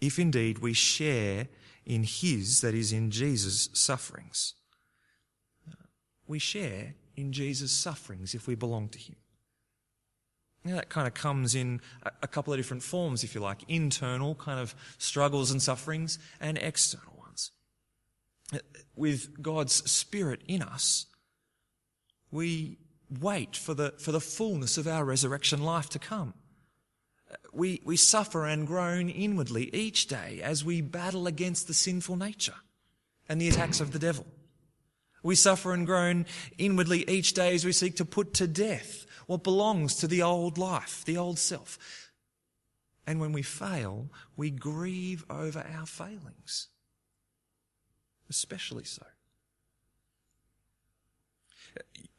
If 0.00 0.18
indeed 0.18 0.58
we 0.58 0.72
share 0.72 1.48
in 1.86 2.02
His, 2.02 2.60
that 2.62 2.74
is, 2.74 2.92
in 2.92 3.10
Jesus' 3.10 3.68
sufferings, 3.72 4.54
we 6.26 6.38
share 6.38 6.94
in 7.16 7.32
Jesus' 7.32 7.72
sufferings 7.72 8.34
if 8.34 8.46
we 8.46 8.54
belong 8.54 8.88
to 8.88 8.98
Him. 8.98 9.16
Now, 10.64 10.76
that 10.76 10.88
kind 10.88 11.06
of 11.06 11.12
comes 11.12 11.54
in 11.54 11.82
a 12.22 12.26
couple 12.26 12.52
of 12.52 12.58
different 12.58 12.82
forms, 12.82 13.22
if 13.22 13.34
you 13.34 13.40
like 13.40 13.60
internal 13.68 14.34
kind 14.34 14.58
of 14.58 14.74
struggles 14.96 15.50
and 15.50 15.60
sufferings, 15.60 16.18
and 16.40 16.56
external 16.56 17.12
ones. 17.18 17.50
Uh, 18.52 18.58
with 18.96 19.42
God's 19.42 19.74
Spirit 19.90 20.40
in 20.48 20.62
us, 20.62 21.04
we 22.30 22.78
wait 23.20 23.56
for 23.56 23.74
the, 23.74 23.92
for 23.98 24.10
the 24.10 24.20
fullness 24.20 24.78
of 24.78 24.86
our 24.86 25.04
resurrection 25.04 25.62
life 25.62 25.90
to 25.90 25.98
come. 25.98 26.32
Uh, 27.30 27.36
we, 27.52 27.82
we 27.84 27.98
suffer 27.98 28.46
and 28.46 28.66
groan 28.66 29.10
inwardly 29.10 29.68
each 29.74 30.06
day 30.06 30.40
as 30.42 30.64
we 30.64 30.80
battle 30.80 31.26
against 31.26 31.66
the 31.66 31.74
sinful 31.74 32.16
nature 32.16 32.54
and 33.28 33.38
the 33.38 33.48
attacks 33.48 33.80
of 33.80 33.92
the 33.92 33.98
devil. 33.98 34.26
We 35.22 35.34
suffer 35.34 35.72
and 35.72 35.86
groan 35.86 36.24
inwardly 36.56 37.08
each 37.08 37.34
day 37.34 37.54
as 37.54 37.64
we 37.64 37.72
seek 37.72 37.96
to 37.96 38.04
put 38.04 38.34
to 38.34 38.46
death 38.46 39.06
what 39.26 39.42
belongs 39.42 39.96
to 39.96 40.06
the 40.06 40.22
old 40.22 40.58
life, 40.58 41.04
the 41.04 41.16
old 41.16 41.38
self. 41.38 41.78
And 43.06 43.20
when 43.20 43.32
we 43.32 43.42
fail, 43.42 44.08
we 44.36 44.50
grieve 44.50 45.24
over 45.28 45.64
our 45.76 45.86
failings. 45.86 46.68
Especially 48.30 48.84
so. 48.84 49.04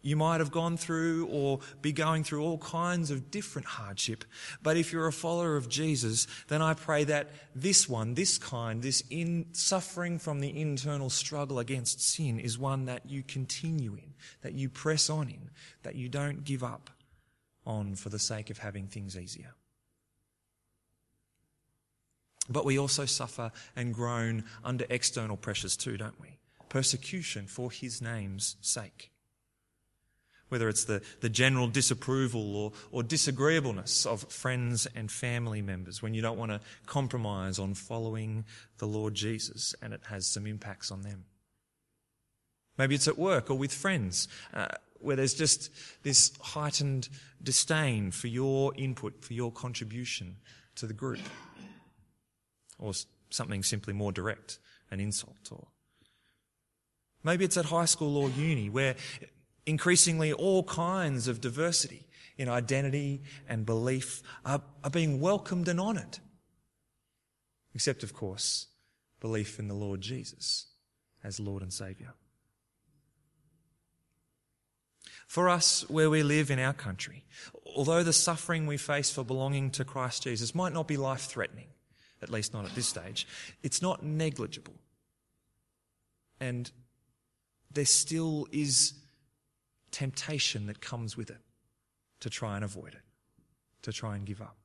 You 0.01 0.15
might 0.15 0.39
have 0.39 0.51
gone 0.51 0.77
through 0.77 1.27
or 1.31 1.61
be 1.81 1.91
going 1.91 2.23
through 2.23 2.43
all 2.43 2.59
kinds 2.59 3.09
of 3.09 3.31
different 3.31 3.67
hardship. 3.67 4.23
But 4.61 4.77
if 4.77 4.93
you're 4.93 5.07
a 5.07 5.11
follower 5.11 5.55
of 5.55 5.67
Jesus, 5.67 6.27
then 6.47 6.61
I 6.61 6.75
pray 6.75 7.05
that 7.05 7.31
this 7.55 7.89
one, 7.89 8.13
this 8.13 8.37
kind, 8.37 8.83
this 8.83 9.01
in 9.09 9.47
suffering 9.53 10.19
from 10.19 10.41
the 10.41 10.61
internal 10.61 11.09
struggle 11.09 11.57
against 11.57 12.01
sin 12.01 12.39
is 12.39 12.59
one 12.59 12.85
that 12.85 13.09
you 13.09 13.23
continue 13.23 13.95
in, 13.95 14.13
that 14.43 14.53
you 14.53 14.69
press 14.69 15.09
on 15.09 15.27
in, 15.27 15.49
that 15.81 15.95
you 15.95 16.07
don't 16.07 16.43
give 16.43 16.63
up 16.63 16.91
on 17.65 17.95
for 17.95 18.09
the 18.09 18.19
sake 18.19 18.49
of 18.49 18.59
having 18.59 18.87
things 18.87 19.17
easier. 19.17 19.53
But 22.47 22.65
we 22.65 22.77
also 22.77 23.05
suffer 23.05 23.51
and 23.75 23.93
groan 23.93 24.43
under 24.63 24.85
external 24.89 25.37
pressures 25.37 25.75
too, 25.75 25.97
don't 25.97 26.19
we? 26.21 26.37
Persecution 26.69 27.47
for 27.47 27.71
his 27.71 28.01
name's 28.01 28.55
sake 28.61 29.11
whether 30.49 30.69
it's 30.69 30.85
the, 30.85 31.01
the 31.21 31.29
general 31.29 31.67
disapproval 31.67 32.55
or, 32.55 32.71
or 32.91 33.03
disagreeableness 33.03 34.05
of 34.05 34.21
friends 34.31 34.87
and 34.95 35.11
family 35.11 35.61
members 35.61 36.01
when 36.01 36.13
you 36.13 36.21
don't 36.21 36.37
want 36.37 36.51
to 36.51 36.61
compromise 36.85 37.57
on 37.59 37.73
following 37.73 38.45
the 38.77 38.85
Lord 38.85 39.15
Jesus 39.15 39.73
and 39.81 39.93
it 39.93 40.01
has 40.09 40.27
some 40.27 40.45
impacts 40.45 40.91
on 40.91 41.01
them. 41.01 41.25
Maybe 42.77 42.95
it's 42.95 43.07
at 43.07 43.17
work 43.17 43.49
or 43.49 43.57
with 43.57 43.73
friends 43.73 44.27
uh, 44.53 44.67
where 44.99 45.15
there's 45.15 45.33
just 45.33 45.69
this 46.03 46.31
heightened 46.41 47.09
disdain 47.41 48.11
for 48.11 48.27
your 48.27 48.73
input, 48.75 49.23
for 49.23 49.33
your 49.33 49.51
contribution 49.51 50.37
to 50.75 50.87
the 50.87 50.93
group. 50.93 51.19
Or 52.79 52.93
something 53.29 53.63
simply 53.63 53.93
more 53.93 54.11
direct, 54.11 54.59
an 54.91 54.99
insult 54.99 55.51
or 55.51 55.67
Maybe 57.25 57.43
it's 57.43 57.57
at 57.57 57.65
high 57.65 57.85
school 57.85 58.17
or 58.17 58.29
uni 58.29 58.69
where 58.69 58.95
increasingly 59.65 60.31
all 60.31 60.63
kinds 60.63 61.27
of 61.27 61.41
diversity 61.41 62.07
in 62.37 62.47
identity 62.47 63.23
and 63.49 63.65
belief 63.65 64.21
are, 64.45 64.61
are 64.83 64.91
being 64.91 65.19
welcomed 65.19 65.67
and 65.67 65.79
honoured. 65.79 66.19
Except, 67.73 68.03
of 68.03 68.13
course, 68.13 68.67
belief 69.19 69.57
in 69.57 69.67
the 69.67 69.73
Lord 69.73 70.01
Jesus 70.01 70.67
as 71.23 71.39
Lord 71.39 71.63
and 71.63 71.73
Saviour. 71.73 72.13
For 75.27 75.49
us, 75.49 75.89
where 75.89 76.09
we 76.09 76.23
live 76.23 76.51
in 76.51 76.59
our 76.59 76.73
country, 76.73 77.25
although 77.75 78.03
the 78.03 78.13
suffering 78.13 78.67
we 78.67 78.77
face 78.77 79.09
for 79.11 79.23
belonging 79.23 79.71
to 79.71 79.83
Christ 79.83 80.23
Jesus 80.23 80.53
might 80.53 80.73
not 80.73 80.87
be 80.87 80.97
life 80.97 81.23
threatening, 81.23 81.67
at 82.21 82.29
least 82.29 82.53
not 82.53 82.65
at 82.65 82.75
this 82.75 82.87
stage, 82.87 83.27
it's 83.63 83.81
not 83.81 84.03
negligible. 84.03 84.75
And 86.39 86.71
there 87.71 87.85
still 87.85 88.47
is 88.51 88.93
temptation 89.91 90.67
that 90.67 90.81
comes 90.81 91.17
with 91.17 91.29
it 91.29 91.41
to 92.19 92.29
try 92.29 92.55
and 92.55 92.63
avoid 92.63 92.93
it, 92.93 93.01
to 93.81 93.91
try 93.91 94.15
and 94.15 94.25
give 94.25 94.41
up. 94.41 94.57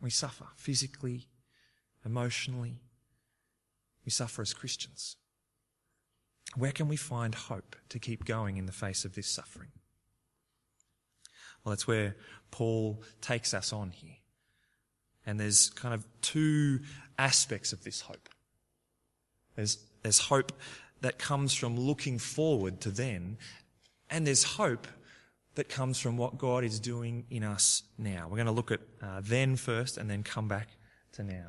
We 0.00 0.10
suffer 0.10 0.46
physically, 0.56 1.26
emotionally. 2.04 2.80
We 4.04 4.10
suffer 4.10 4.42
as 4.42 4.54
Christians. 4.54 5.16
Where 6.56 6.72
can 6.72 6.88
we 6.88 6.96
find 6.96 7.34
hope 7.34 7.76
to 7.90 7.98
keep 7.98 8.24
going 8.24 8.56
in 8.56 8.66
the 8.66 8.72
face 8.72 9.04
of 9.04 9.14
this 9.14 9.28
suffering? 9.28 9.68
Well, 11.64 11.70
that's 11.70 11.86
where 11.86 12.16
Paul 12.50 13.02
takes 13.20 13.52
us 13.52 13.72
on 13.72 13.90
here. 13.90 14.16
And 15.26 15.38
there's 15.38 15.70
kind 15.70 15.92
of 15.92 16.06
two 16.22 16.80
aspects 17.18 17.72
of 17.72 17.84
this 17.84 18.00
hope. 18.00 18.28
There's, 19.56 19.78
there's 20.02 20.18
hope 20.20 20.52
that 21.00 21.18
comes 21.18 21.54
from 21.54 21.78
looking 21.78 22.18
forward 22.18 22.80
to 22.80 22.90
then, 22.90 23.36
and 24.08 24.26
there's 24.26 24.44
hope 24.44 24.86
that 25.56 25.68
comes 25.68 25.98
from 25.98 26.16
what 26.16 26.38
God 26.38 26.64
is 26.64 26.80
doing 26.80 27.24
in 27.30 27.42
us 27.42 27.82
now. 27.98 28.28
We're 28.30 28.36
going 28.36 28.46
to 28.46 28.52
look 28.52 28.70
at 28.70 28.80
uh, 29.02 29.20
then 29.22 29.56
first 29.56 29.96
and 29.96 30.08
then 30.08 30.22
come 30.22 30.48
back 30.48 30.68
to 31.12 31.24
now. 31.24 31.46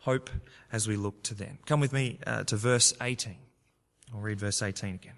Hope 0.00 0.30
as 0.72 0.86
we 0.86 0.96
look 0.96 1.22
to 1.24 1.34
then. 1.34 1.58
Come 1.66 1.80
with 1.80 1.92
me 1.92 2.20
uh, 2.26 2.44
to 2.44 2.56
verse 2.56 2.94
18. 3.00 3.36
I'll 4.14 4.20
read 4.20 4.40
verse 4.40 4.62
18 4.62 4.94
again. 4.94 5.14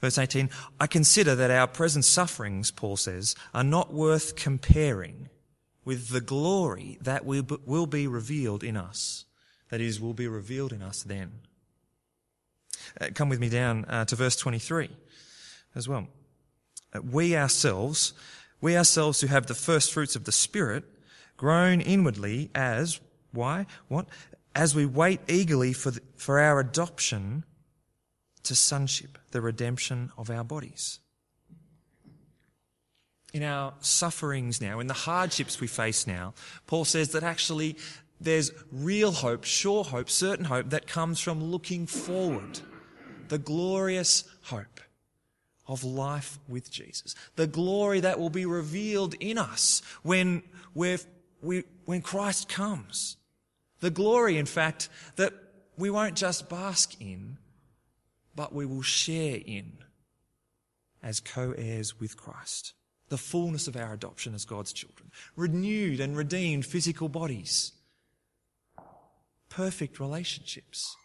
Verse 0.00 0.18
18, 0.18 0.50
I 0.78 0.86
consider 0.86 1.34
that 1.34 1.50
our 1.50 1.66
present 1.66 2.04
sufferings, 2.04 2.70
Paul 2.70 2.96
says, 2.96 3.34
are 3.54 3.64
not 3.64 3.92
worth 3.92 4.36
comparing 4.36 5.30
with 5.84 6.10
the 6.10 6.20
glory 6.20 6.98
that 7.00 7.24
will 7.24 7.86
be 7.86 8.06
revealed 8.06 8.62
in 8.62 8.76
us. 8.76 9.24
That 9.70 9.80
is, 9.80 10.00
will 10.00 10.14
be 10.14 10.28
revealed 10.28 10.72
in 10.72 10.82
us 10.82 11.02
then. 11.02 11.32
Uh, 13.00 13.08
come 13.14 13.28
with 13.28 13.40
me 13.40 13.48
down 13.48 13.84
uh, 13.86 14.04
to 14.06 14.16
verse 14.16 14.36
23 14.36 14.90
as 15.74 15.88
well. 15.88 16.06
Uh, 16.94 17.00
we 17.00 17.36
ourselves, 17.36 18.12
we 18.60 18.76
ourselves 18.76 19.20
who 19.20 19.26
have 19.26 19.46
the 19.46 19.54
first 19.54 19.92
fruits 19.92 20.16
of 20.16 20.24
the 20.24 20.32
Spirit, 20.32 20.84
groan 21.36 21.80
inwardly 21.80 22.50
as, 22.54 23.00
why? 23.32 23.66
What? 23.88 24.06
As 24.54 24.74
we 24.74 24.86
wait 24.86 25.20
eagerly 25.28 25.72
for, 25.72 25.90
the, 25.90 26.00
for 26.16 26.38
our 26.38 26.60
adoption 26.60 27.44
to 28.44 28.54
sonship, 28.54 29.18
the 29.32 29.40
redemption 29.40 30.12
of 30.16 30.30
our 30.30 30.44
bodies. 30.44 31.00
In 33.32 33.42
our 33.42 33.74
sufferings 33.80 34.60
now, 34.60 34.78
in 34.78 34.86
the 34.86 34.94
hardships 34.94 35.60
we 35.60 35.66
face 35.66 36.06
now, 36.06 36.34
Paul 36.66 36.84
says 36.84 37.10
that 37.10 37.24
actually 37.24 37.76
there's 38.20 38.52
real 38.70 39.10
hope, 39.10 39.44
sure 39.44 39.82
hope, 39.82 40.08
certain 40.08 40.44
hope 40.44 40.70
that 40.70 40.86
comes 40.86 41.20
from 41.20 41.42
looking 41.42 41.86
forward 41.86 42.60
the 43.28 43.38
glorious 43.38 44.24
hope 44.42 44.80
of 45.66 45.82
life 45.82 46.38
with 46.46 46.70
Jesus. 46.70 47.14
The 47.36 47.46
glory 47.46 48.00
that 48.00 48.20
will 48.20 48.30
be 48.30 48.46
revealed 48.46 49.14
in 49.14 49.38
us 49.38 49.82
when, 50.02 50.42
we 50.74 50.98
when 51.84 52.02
Christ 52.02 52.48
comes. 52.48 53.16
The 53.84 53.90
glory, 53.90 54.38
in 54.38 54.46
fact, 54.46 54.88
that 55.16 55.34
we 55.76 55.90
won't 55.90 56.16
just 56.16 56.48
bask 56.48 56.98
in, 57.02 57.36
but 58.34 58.54
we 58.54 58.64
will 58.64 58.80
share 58.80 59.38
in 59.44 59.72
as 61.02 61.20
co-heirs 61.20 62.00
with 62.00 62.16
Christ. 62.16 62.72
The 63.10 63.18
fullness 63.18 63.68
of 63.68 63.76
our 63.76 63.92
adoption 63.92 64.34
as 64.34 64.46
God's 64.46 64.72
children. 64.72 65.10
Renewed 65.36 66.00
and 66.00 66.16
redeemed 66.16 66.64
physical 66.64 67.10
bodies. 67.10 67.72
Perfect 69.50 70.00
relationships 70.00 70.96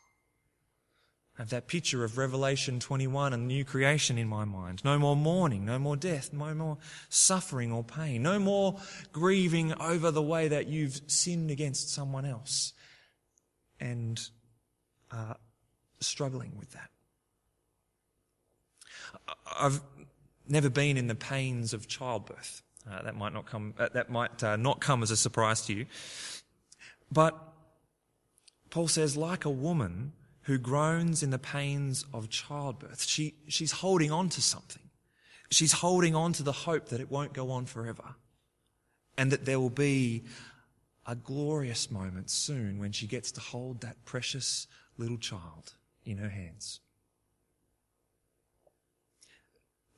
I 1.39 1.43
have 1.43 1.51
that 1.51 1.67
picture 1.67 2.03
of 2.03 2.17
Revelation 2.17 2.81
21 2.81 3.31
and 3.31 3.47
new 3.47 3.63
creation 3.63 4.17
in 4.17 4.27
my 4.27 4.43
mind. 4.43 4.83
No 4.83 4.99
more 4.99 5.15
mourning, 5.15 5.63
no 5.63 5.79
more 5.79 5.95
death, 5.95 6.33
no 6.33 6.53
more 6.53 6.77
suffering 7.07 7.71
or 7.71 7.81
pain, 7.81 8.21
no 8.21 8.39
more 8.39 8.77
grieving 9.13 9.73
over 9.79 10.11
the 10.11 10.21
way 10.21 10.49
that 10.49 10.67
you've 10.67 10.99
sinned 11.07 11.49
against 11.49 11.93
someone 11.93 12.25
else 12.25 12.73
and 13.79 14.19
uh, 15.11 15.35
struggling 16.01 16.57
with 16.59 16.73
that. 16.73 16.89
I've 19.57 19.79
never 20.45 20.69
been 20.69 20.97
in 20.97 21.07
the 21.07 21.15
pains 21.15 21.73
of 21.73 21.87
childbirth. 21.87 22.63
Uh, 22.89 23.01
that 23.03 23.15
might 23.15 23.31
not 23.31 23.45
come. 23.45 23.75
Uh, 23.79 23.87
that 23.93 24.09
might 24.09 24.43
uh, 24.43 24.57
not 24.57 24.81
come 24.81 25.03
as 25.03 25.09
a 25.11 25.17
surprise 25.17 25.61
to 25.67 25.73
you. 25.73 25.85
But 27.09 27.41
Paul 28.69 28.89
says, 28.89 29.15
like 29.15 29.45
a 29.45 29.49
woman 29.49 30.11
who 30.43 30.57
groans 30.57 31.21
in 31.23 31.29
the 31.29 31.39
pains 31.39 32.05
of 32.13 32.29
childbirth. 32.29 33.03
She, 33.03 33.35
she's 33.47 33.71
holding 33.71 34.11
on 34.11 34.29
to 34.29 34.41
something. 34.41 34.83
She's 35.51 35.73
holding 35.73 36.15
on 36.15 36.33
to 36.33 36.43
the 36.43 36.51
hope 36.51 36.89
that 36.89 37.01
it 37.01 37.09
won't 37.09 37.33
go 37.33 37.51
on 37.51 37.65
forever 37.65 38.15
and 39.17 39.31
that 39.31 39.45
there 39.45 39.59
will 39.59 39.69
be 39.69 40.23
a 41.05 41.15
glorious 41.15 41.89
moment 41.89 42.29
soon 42.29 42.79
when 42.79 42.91
she 42.91 43.07
gets 43.07 43.31
to 43.33 43.41
hold 43.41 43.81
that 43.81 44.05
precious 44.05 44.67
little 44.97 45.17
child 45.17 45.73
in 46.05 46.17
her 46.17 46.29
hands. 46.29 46.79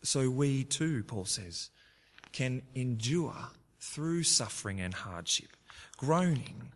So 0.03 0.29
we 0.29 0.63
too, 0.63 1.03
Paul 1.03 1.25
says, 1.25 1.69
can 2.31 2.61
endure 2.73 3.35
through 3.79 4.23
suffering 4.23 4.79
and 4.79 4.93
hardship, 4.93 5.49
groaning, 5.97 6.71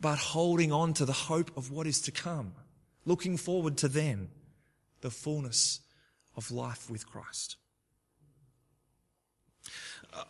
but 0.00 0.18
holding 0.18 0.70
on 0.70 0.92
to 0.94 1.04
the 1.04 1.12
hope 1.12 1.56
of 1.56 1.70
what 1.70 1.86
is 1.86 2.00
to 2.02 2.12
come 2.12 2.52
looking 3.08 3.38
forward 3.38 3.76
to 3.78 3.88
then 3.88 4.28
the 5.00 5.10
fullness 5.10 5.80
of 6.36 6.50
life 6.50 6.90
with 6.90 7.06
Christ. 7.06 7.56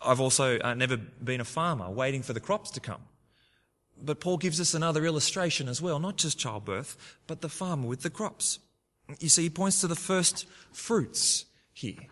I've 0.03 0.21
also 0.21 0.59
uh, 0.61 0.75
never 0.75 0.97
been 0.97 1.41
a 1.41 1.45
farmer 1.45 1.91
waiting 1.91 2.23
for 2.23 2.33
the 2.33 2.41
crops 2.41 2.71
to 2.73 2.81
come. 2.81 3.03
but 4.01 4.21
Paul 4.21 4.37
gives 4.37 4.61
us 4.61 4.75
another 4.75 5.05
illustration 5.05 5.69
as 5.69 5.83
well, 5.83 5.99
not 5.99 6.17
just 6.17 6.39
childbirth, 6.39 6.97
but 7.27 7.41
the 7.41 7.49
farmer 7.49 7.87
with 7.89 8.03
the 8.03 8.11
crops. 8.11 8.59
You 9.19 9.29
see, 9.29 9.43
he 9.43 9.51
points 9.51 9.81
to 9.81 9.89
the 9.89 9.97
first 9.97 10.47
fruits 10.73 11.47
here. 11.73 12.07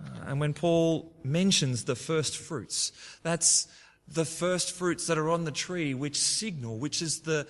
Uh, 0.00 0.24
and 0.26 0.40
when 0.40 0.54
Paul 0.54 1.12
mentions 1.22 1.84
the 1.84 1.94
first 1.94 2.36
fruits, 2.36 2.92
that's 3.22 3.68
the 4.08 4.24
first 4.24 4.72
fruits 4.72 5.06
that 5.06 5.18
are 5.18 5.30
on 5.30 5.44
the 5.44 5.52
tree, 5.52 5.94
which 5.94 6.20
signal, 6.20 6.78
which 6.78 7.00
is 7.00 7.20
the, 7.20 7.46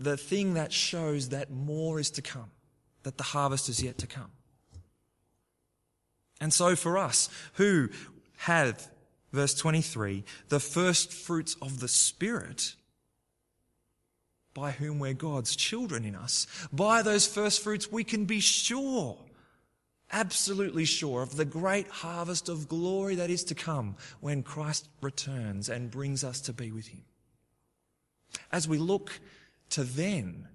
the 0.00 0.16
thing 0.16 0.54
that 0.54 0.72
shows 0.72 1.28
that 1.28 1.50
more 1.50 2.00
is 2.00 2.10
to 2.12 2.22
come, 2.22 2.50
that 3.02 3.18
the 3.18 3.22
harvest 3.22 3.68
is 3.68 3.82
yet 3.82 3.98
to 3.98 4.06
come. 4.06 4.32
And 6.40 6.52
so 6.52 6.74
for 6.74 6.96
us 6.96 7.28
who 7.54 7.90
have, 8.38 8.90
verse 9.30 9.54
23, 9.54 10.24
the 10.48 10.58
first 10.58 11.12
fruits 11.12 11.54
of 11.60 11.80
the 11.80 11.86
Spirit, 11.86 12.74
by 14.54 14.70
whom 14.70 14.98
we're 14.98 15.12
God's 15.12 15.54
children 15.54 16.06
in 16.06 16.16
us, 16.16 16.46
by 16.72 17.02
those 17.02 17.26
first 17.26 17.62
fruits 17.62 17.92
we 17.92 18.02
can 18.02 18.24
be 18.24 18.40
sure, 18.40 19.18
absolutely 20.10 20.86
sure 20.86 21.20
of 21.20 21.36
the 21.36 21.44
great 21.44 21.88
harvest 21.88 22.48
of 22.48 22.68
glory 22.68 23.16
that 23.16 23.28
is 23.28 23.44
to 23.44 23.54
come 23.54 23.96
when 24.20 24.42
Christ 24.42 24.88
returns 25.02 25.68
and 25.68 25.90
brings 25.90 26.24
us 26.24 26.40
to 26.42 26.54
be 26.54 26.72
with 26.72 26.88
Him. 26.88 27.04
As 28.50 28.66
we 28.66 28.78
look 28.78 29.20
to 29.70 29.84
then, 29.84 30.48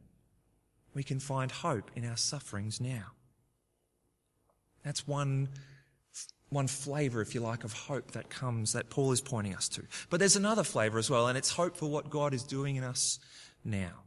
we 0.94 1.04
can 1.04 1.20
find 1.20 1.52
hope 1.52 1.92
in 1.96 2.06
our 2.06 2.18
sufferings 2.18 2.80
now. 2.80 3.12
That's 4.84 5.08
one 5.08 5.50
one 6.50 6.68
flavour, 6.68 7.22
if 7.22 7.36
you 7.36 7.42
like, 7.42 7.64
of 7.64 7.74
hope 7.74 8.12
that 8.12 8.30
comes, 8.30 8.74
that 8.74 8.90
Paul 8.90 9.12
is 9.12 9.20
pointing 9.20 9.56
us 9.56 9.68
to. 9.70 9.84
But 10.10 10.20
there's 10.20 10.36
another 10.36 10.64
flavour 10.64 10.98
as 10.98 11.10
well, 11.10 11.28
and 11.28 11.38
it's 11.38 11.52
hope 11.52 11.76
for 11.76 11.90
what 11.90 12.10
God 12.10 12.34
is 12.34 12.44
doing 12.44 12.76
in 12.76 12.84
us 12.84 13.20
now. 13.64 14.04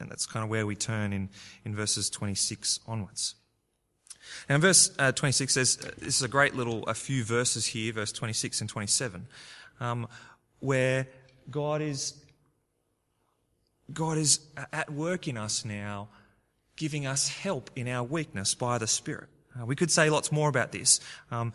And 0.00 0.10
that's 0.10 0.26
kind 0.26 0.44
of 0.44 0.50
where 0.50 0.66
we 0.66 0.76
turn 0.76 1.12
in, 1.12 1.28
in 1.64 1.74
verses 1.74 2.10
26 2.10 2.80
onwards. 2.86 3.34
Now, 4.48 4.58
verse 4.58 4.90
uh, 4.98 5.12
26 5.12 5.54
says, 5.54 5.76
this 5.76 6.16
is 6.16 6.22
a 6.22 6.28
great 6.28 6.54
little, 6.54 6.84
a 6.86 6.94
few 6.94 7.24
verses 7.24 7.66
here, 7.66 7.92
verse 7.92 8.12
26 8.12 8.60
and 8.60 8.68
27, 8.68 9.26
um, 9.80 10.06
where 10.60 11.06
God 11.50 11.80
is, 11.80 12.14
God 13.92 14.18
is 14.18 14.40
at 14.72 14.90
work 14.90 15.28
in 15.28 15.36
us 15.36 15.64
now, 15.64 16.08
giving 16.76 17.06
us 17.06 17.28
help 17.28 17.70
in 17.74 17.88
our 17.88 18.04
weakness 18.04 18.54
by 18.54 18.78
the 18.78 18.86
Spirit. 18.86 19.28
Uh, 19.58 19.64
we 19.64 19.76
could 19.76 19.90
say 19.90 20.10
lots 20.10 20.30
more 20.30 20.48
about 20.48 20.72
this. 20.72 21.00
Um, 21.30 21.52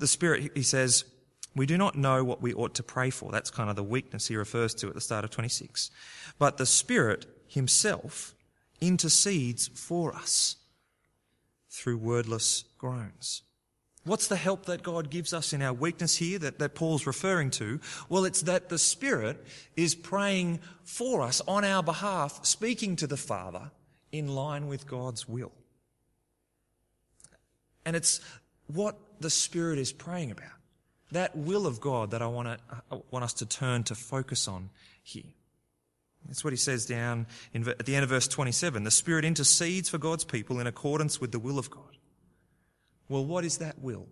the 0.00 0.06
Spirit, 0.06 0.52
he 0.54 0.62
says, 0.62 1.04
we 1.54 1.66
do 1.66 1.78
not 1.78 1.96
know 1.96 2.24
what 2.24 2.42
we 2.42 2.52
ought 2.52 2.74
to 2.74 2.82
pray 2.82 3.10
for. 3.10 3.30
That's 3.30 3.50
kind 3.50 3.70
of 3.70 3.76
the 3.76 3.84
weakness 3.84 4.26
he 4.26 4.36
refers 4.36 4.74
to 4.76 4.88
at 4.88 4.94
the 4.94 5.00
start 5.00 5.24
of 5.24 5.30
26. 5.30 5.90
But 6.38 6.56
the 6.56 6.66
Spirit 6.66 7.26
himself 7.46 8.34
intercedes 8.80 9.68
for 9.68 10.14
us 10.14 10.56
through 11.70 11.98
wordless 11.98 12.64
groans. 12.78 13.42
What's 14.04 14.28
the 14.28 14.36
help 14.36 14.66
that 14.66 14.82
God 14.82 15.08
gives 15.08 15.32
us 15.32 15.54
in 15.54 15.62
our 15.62 15.72
weakness 15.72 16.16
here 16.16 16.38
that, 16.40 16.58
that 16.58 16.74
Paul's 16.74 17.06
referring 17.06 17.50
to? 17.52 17.80
Well, 18.10 18.26
it's 18.26 18.42
that 18.42 18.68
the 18.68 18.78
Spirit 18.78 19.42
is 19.76 19.94
praying 19.94 20.60
for 20.82 21.22
us 21.22 21.40
on 21.48 21.64
our 21.64 21.82
behalf, 21.82 22.44
speaking 22.44 22.96
to 22.96 23.06
the 23.06 23.16
Father 23.16 23.70
in 24.12 24.28
line 24.28 24.68
with 24.68 24.86
God's 24.86 25.26
will. 25.26 25.52
And 27.86 27.96
it's 27.96 28.20
what 28.66 28.96
the 29.20 29.30
Spirit 29.30 29.78
is 29.78 29.92
praying 29.92 30.30
about. 30.30 30.48
That 31.12 31.34
will 31.36 31.66
of 31.66 31.80
God 31.80 32.10
that 32.10 32.20
I 32.20 32.26
want, 32.26 32.58
to, 32.90 33.02
want 33.10 33.24
us 33.24 33.34
to 33.34 33.46
turn 33.46 33.84
to 33.84 33.94
focus 33.94 34.48
on 34.48 34.68
here. 35.02 35.32
That's 36.26 36.44
what 36.44 36.52
he 36.52 36.56
says 36.58 36.86
down 36.86 37.26
in, 37.52 37.66
at 37.68 37.86
the 37.86 37.94
end 37.94 38.04
of 38.04 38.10
verse 38.10 38.28
27. 38.28 38.84
The 38.84 38.90
Spirit 38.90 39.24
intercedes 39.24 39.88
for 39.88 39.98
God's 39.98 40.24
people 40.24 40.60
in 40.60 40.66
accordance 40.66 41.20
with 41.20 41.32
the 41.32 41.38
will 41.38 41.58
of 41.58 41.70
God. 41.70 41.96
Well, 43.08 43.24
what 43.24 43.44
is 43.44 43.58
that 43.58 43.78
will 43.80 44.06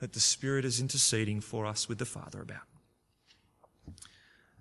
that 0.00 0.12
the 0.12 0.20
Spirit 0.20 0.64
is 0.64 0.80
interceding 0.80 1.40
for 1.40 1.66
us 1.66 1.88
with 1.88 1.98
the 1.98 2.04
Father 2.04 2.42
about? 2.42 2.66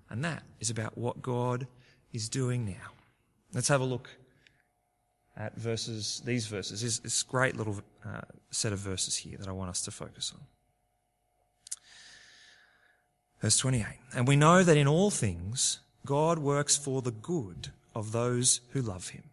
And 0.09 0.23
that 0.23 0.43
is 0.59 0.69
about 0.69 0.97
what 0.97 1.21
God 1.21 1.67
is 2.13 2.29
doing 2.29 2.65
now. 2.65 2.91
Let's 3.53 3.67
have 3.67 3.81
a 3.81 3.85
look 3.85 4.09
at 5.35 5.55
verses, 5.57 6.21
these 6.25 6.45
verses, 6.45 6.81
this, 6.81 6.99
this 6.99 7.23
great 7.23 7.55
little 7.55 7.81
uh, 8.05 8.21
set 8.51 8.73
of 8.73 8.79
verses 8.79 9.15
here 9.15 9.37
that 9.37 9.47
I 9.47 9.51
want 9.51 9.71
us 9.71 9.81
to 9.83 9.91
focus 9.91 10.31
on. 10.35 10.41
Verse 13.41 13.57
28. 13.57 13.85
And 14.15 14.27
we 14.27 14.35
know 14.35 14.63
that 14.63 14.77
in 14.77 14.87
all 14.87 15.09
things, 15.09 15.79
God 16.05 16.39
works 16.39 16.77
for 16.77 17.01
the 17.01 17.11
good 17.11 17.71
of 17.95 18.11
those 18.11 18.61
who 18.69 18.81
love 18.81 19.09
him, 19.09 19.23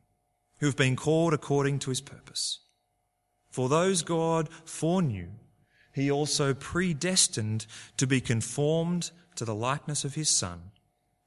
who 0.59 0.67
have 0.67 0.77
been 0.77 0.97
called 0.97 1.35
according 1.35 1.79
to 1.81 1.91
his 1.91 2.01
purpose. 2.01 2.61
For 3.51 3.69
those 3.69 4.03
God 4.03 4.49
foreknew, 4.65 5.29
he 5.93 6.11
also 6.11 6.55
predestined 6.55 7.67
to 7.97 8.07
be 8.07 8.21
conformed 8.21 9.11
to 9.35 9.45
the 9.45 9.55
likeness 9.55 10.05
of 10.05 10.15
his 10.15 10.29
Son, 10.29 10.71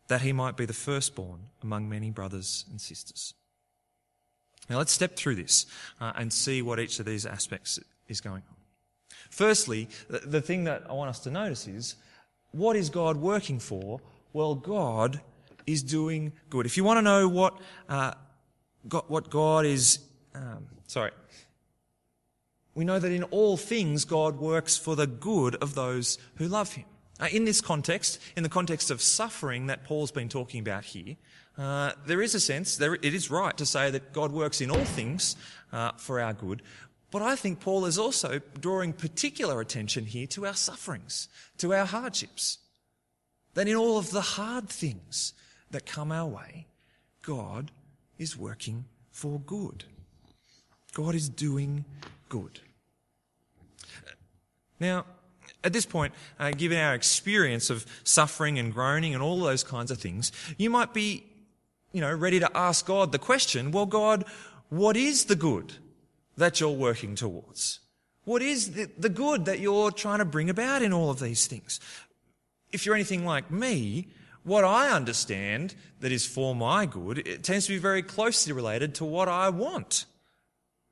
that 0.07 0.21
he 0.21 0.31
might 0.31 0.57
be 0.57 0.65
the 0.65 0.73
firstborn 0.73 1.39
among 1.61 1.89
many 1.89 2.09
brothers 2.09 2.65
and 2.69 2.79
sisters. 2.79 3.33
Now 4.69 4.77
let's 4.77 4.93
step 4.93 5.15
through 5.15 5.35
this 5.35 5.65
uh, 5.99 6.13
and 6.15 6.31
see 6.31 6.61
what 6.61 6.79
each 6.79 6.99
of 6.99 7.05
these 7.05 7.25
aspects 7.25 7.79
is 8.07 8.21
going 8.21 8.43
on. 8.49 8.55
Firstly, 9.29 9.89
the, 10.09 10.41
thing 10.41 10.65
that 10.65 10.83
I 10.89 10.93
want 10.93 11.09
us 11.09 11.19
to 11.21 11.31
notice 11.31 11.67
is 11.67 11.95
what 12.51 12.75
is 12.75 12.89
God 12.89 13.17
working 13.17 13.59
for? 13.59 13.99
Well, 14.31 14.55
God 14.55 15.21
is 15.65 15.83
doing 15.83 16.33
good. 16.49 16.65
If 16.65 16.77
you 16.77 16.83
want 16.83 16.97
to 16.97 17.01
know 17.01 17.27
what, 17.27 17.59
uh, 17.89 18.13
God, 18.87 19.05
what 19.07 19.29
God 19.29 19.65
is, 19.65 19.99
um, 20.35 20.67
sorry, 20.87 21.11
we 22.75 22.85
know 22.85 22.99
that 22.99 23.11
in 23.11 23.23
all 23.23 23.57
things 23.57 24.05
God 24.05 24.39
works 24.39 24.77
for 24.77 24.95
the 24.95 25.07
good 25.07 25.55
of 25.55 25.75
those 25.75 26.17
who 26.35 26.47
love 26.47 26.73
Him. 26.73 26.85
In 27.31 27.45
this 27.45 27.61
context, 27.61 28.19
in 28.35 28.43
the 28.43 28.49
context 28.49 28.91
of 28.91 29.01
suffering 29.01 29.67
that 29.67 29.83
Paul's 29.83 30.11
been 30.11 30.29
talking 30.29 30.59
about 30.59 30.83
here, 30.83 31.15
uh, 31.57 31.91
there 32.07 32.21
is 32.21 32.33
a 32.33 32.39
sense, 32.39 32.77
there, 32.77 32.95
it 32.95 33.05
is 33.13 33.29
right 33.29 33.55
to 33.57 33.65
say 33.65 33.91
that 33.91 34.11
God 34.11 34.31
works 34.31 34.59
in 34.59 34.71
all 34.71 34.83
things 34.83 35.35
uh, 35.71 35.91
for 35.97 36.19
our 36.19 36.33
good, 36.33 36.63
but 37.11 37.21
I 37.21 37.35
think 37.35 37.59
Paul 37.59 37.85
is 37.85 37.99
also 37.99 38.41
drawing 38.59 38.91
particular 38.91 39.61
attention 39.61 40.07
here 40.07 40.25
to 40.27 40.47
our 40.47 40.55
sufferings, 40.55 41.29
to 41.59 41.71
our 41.71 41.85
hardships. 41.85 42.57
That 43.53 43.67
in 43.67 43.75
all 43.75 43.99
of 43.99 44.09
the 44.09 44.21
hard 44.21 44.67
things 44.67 45.33
that 45.69 45.85
come 45.85 46.11
our 46.11 46.27
way, 46.27 46.65
God 47.21 47.69
is 48.17 48.35
working 48.35 48.85
for 49.11 49.39
good. 49.39 49.83
God 50.93 51.13
is 51.13 51.29
doing 51.29 51.85
good. 52.29 52.61
Now, 54.83 55.05
at 55.63 55.71
this 55.71 55.85
point, 55.85 56.13
uh, 56.37 56.51
given 56.51 56.77
our 56.77 56.93
experience 56.93 57.69
of 57.69 57.85
suffering 58.03 58.59
and 58.59 58.73
groaning 58.73 59.13
and 59.13 59.23
all 59.23 59.39
those 59.39 59.63
kinds 59.63 59.91
of 59.91 59.97
things, 59.97 60.33
you 60.57 60.69
might 60.69 60.93
be 60.93 61.23
you 61.93 62.01
know, 62.01 62.13
ready 62.13 62.39
to 62.41 62.57
ask 62.57 62.85
God 62.85 63.13
the 63.13 63.19
question, 63.19 63.71
well, 63.71 63.85
God, 63.85 64.25
what 64.67 64.97
is 64.97 65.25
the 65.25 65.37
good 65.37 65.73
that 66.35 66.59
you're 66.59 66.69
working 66.69 67.15
towards? 67.15 67.79
What 68.25 68.41
is 68.41 68.73
the, 68.73 68.89
the 68.97 69.09
good 69.09 69.45
that 69.45 69.59
you're 69.59 69.91
trying 69.91 70.19
to 70.19 70.25
bring 70.25 70.49
about 70.49 70.81
in 70.81 70.91
all 70.91 71.09
of 71.09 71.19
these 71.19 71.47
things? 71.47 71.79
If 72.73 72.85
you're 72.85 72.95
anything 72.95 73.23
like 73.23 73.49
me, 73.49 74.07
what 74.43 74.65
I 74.65 74.89
understand 74.89 75.75
that 76.01 76.11
is 76.11 76.25
for 76.25 76.53
my 76.53 76.85
good, 76.85 77.19
it 77.19 77.43
tends 77.43 77.67
to 77.67 77.71
be 77.73 77.77
very 77.77 78.03
closely 78.03 78.51
related 78.51 78.95
to 78.95 79.05
what 79.05 79.29
I 79.29 79.47
want, 79.47 80.05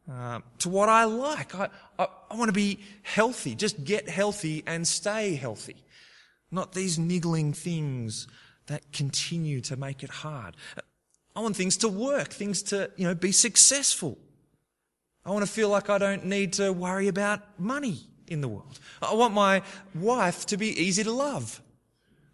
uh, 0.10 0.40
to 0.60 0.70
what 0.70 0.90
I 0.90 1.06
like. 1.06 1.54
I, 1.56 1.70
I, 2.00 2.08
I 2.30 2.36
want 2.36 2.50
to 2.50 2.54
be 2.54 2.80
healthy, 3.04 3.56
just 3.56 3.84
get 3.84 4.10
healthy 4.10 4.64
and 4.66 4.88
stay 4.88 5.36
healthy. 5.36 5.78
Not 6.52 6.74
these 6.74 7.00
niggling 7.00 7.54
things 7.54 8.28
that 8.68 8.92
continue 8.92 9.62
to 9.62 9.76
make 9.76 10.04
it 10.04 10.10
hard. 10.10 10.56
I 11.36 11.40
want 11.40 11.56
things 11.56 11.78
to 11.78 11.88
work, 11.88 12.30
things 12.30 12.62
to, 12.64 12.92
you 12.98 13.08
know, 13.08 13.16
be 13.16 13.32
successful. 13.32 14.18
I 15.26 15.32
want 15.32 15.46
to 15.46 15.52
feel 15.52 15.70
like 15.70 15.90
I 15.90 15.98
don't 15.98 16.26
need 16.26 16.54
to 16.54 16.74
worry 16.74 17.08
about 17.08 17.60
money 17.60 18.00
in 18.28 18.42
the 18.42 18.48
world. 18.48 18.80
I 19.02 19.14
want 19.14 19.34
my 19.34 19.62
wife 19.94 20.46
to 20.48 20.58
be 20.58 20.68
easy 20.68 21.04
to 21.04 21.12
love. 21.12 21.62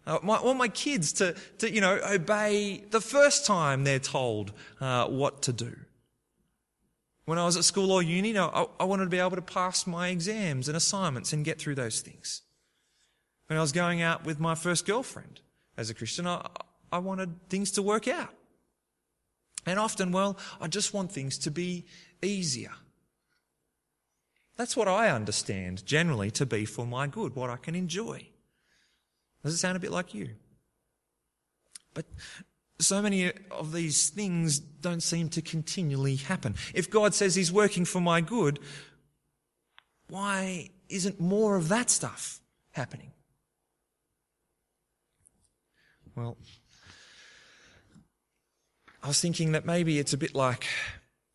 I 0.06 0.18
want 0.24 0.56
my 0.56 0.68
kids 0.68 1.12
to, 1.14 1.34
to 1.58 1.70
you 1.70 1.82
know, 1.82 2.00
obey 2.08 2.84
the 2.90 3.00
first 3.00 3.44
time 3.44 3.84
they're 3.84 3.98
told 3.98 4.52
uh, 4.80 5.06
what 5.06 5.42
to 5.42 5.52
do. 5.52 5.76
When 7.28 7.38
I 7.38 7.44
was 7.44 7.58
at 7.58 7.64
school 7.64 7.92
or 7.92 8.02
uni, 8.02 8.32
know, 8.32 8.50
I, 8.54 8.82
I 8.82 8.86
wanted 8.86 9.04
to 9.04 9.10
be 9.10 9.18
able 9.18 9.36
to 9.36 9.42
pass 9.42 9.86
my 9.86 10.08
exams 10.08 10.66
and 10.66 10.74
assignments 10.74 11.34
and 11.34 11.44
get 11.44 11.58
through 11.58 11.74
those 11.74 12.00
things. 12.00 12.40
When 13.48 13.58
I 13.58 13.60
was 13.60 13.70
going 13.70 14.00
out 14.00 14.24
with 14.24 14.40
my 14.40 14.54
first 14.54 14.86
girlfriend 14.86 15.42
as 15.76 15.90
a 15.90 15.94
Christian, 15.94 16.26
I, 16.26 16.48
I 16.90 16.96
wanted 17.00 17.50
things 17.50 17.70
to 17.72 17.82
work 17.82 18.08
out. 18.08 18.32
And 19.66 19.78
often, 19.78 20.10
well, 20.10 20.38
I 20.58 20.68
just 20.68 20.94
want 20.94 21.12
things 21.12 21.36
to 21.40 21.50
be 21.50 21.84
easier. 22.22 22.72
That's 24.56 24.74
what 24.74 24.88
I 24.88 25.10
understand 25.10 25.84
generally 25.84 26.30
to 26.30 26.46
be 26.46 26.64
for 26.64 26.86
my 26.86 27.08
good, 27.08 27.36
what 27.36 27.50
I 27.50 27.56
can 27.56 27.74
enjoy. 27.74 28.26
Does 29.44 29.52
it 29.52 29.58
sound 29.58 29.76
a 29.76 29.80
bit 29.80 29.92
like 29.92 30.14
you? 30.14 30.30
But 31.92 32.06
so 32.80 33.02
many 33.02 33.32
of 33.50 33.72
these 33.72 34.10
things 34.10 34.58
don't 34.58 35.02
seem 35.02 35.28
to 35.30 35.42
continually 35.42 36.16
happen. 36.16 36.54
If 36.74 36.90
God 36.90 37.14
says 37.14 37.34
He's 37.34 37.52
working 37.52 37.84
for 37.84 38.00
my 38.00 38.20
good, 38.20 38.60
why 40.08 40.70
isn't 40.88 41.20
more 41.20 41.56
of 41.56 41.68
that 41.68 41.90
stuff 41.90 42.40
happening? 42.70 43.12
Well, 46.14 46.36
I 49.02 49.08
was 49.08 49.20
thinking 49.20 49.52
that 49.52 49.64
maybe 49.64 49.98
it's 49.98 50.12
a 50.12 50.16
bit 50.16 50.34
like, 50.34 50.66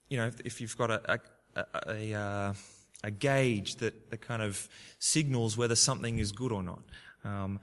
you 0.10 0.17
know, 0.17 0.32
if 0.43 0.60
you've 0.60 0.77
got 0.77 0.91
a, 0.91 1.13
a, 1.13 1.19
a, 1.88 2.13
a, 2.13 2.56
a 3.06 3.12
gauge 3.12 3.75
that, 3.77 4.10
that 4.10 4.21
kind 4.21 4.41
of 4.41 4.67
signals 4.99 5.58
whether 5.58 5.75
something 5.75 6.19
is 6.19 6.32
good 6.32 6.51
or 6.51 6.63
not. 6.63 6.82
Um, 7.23 7.60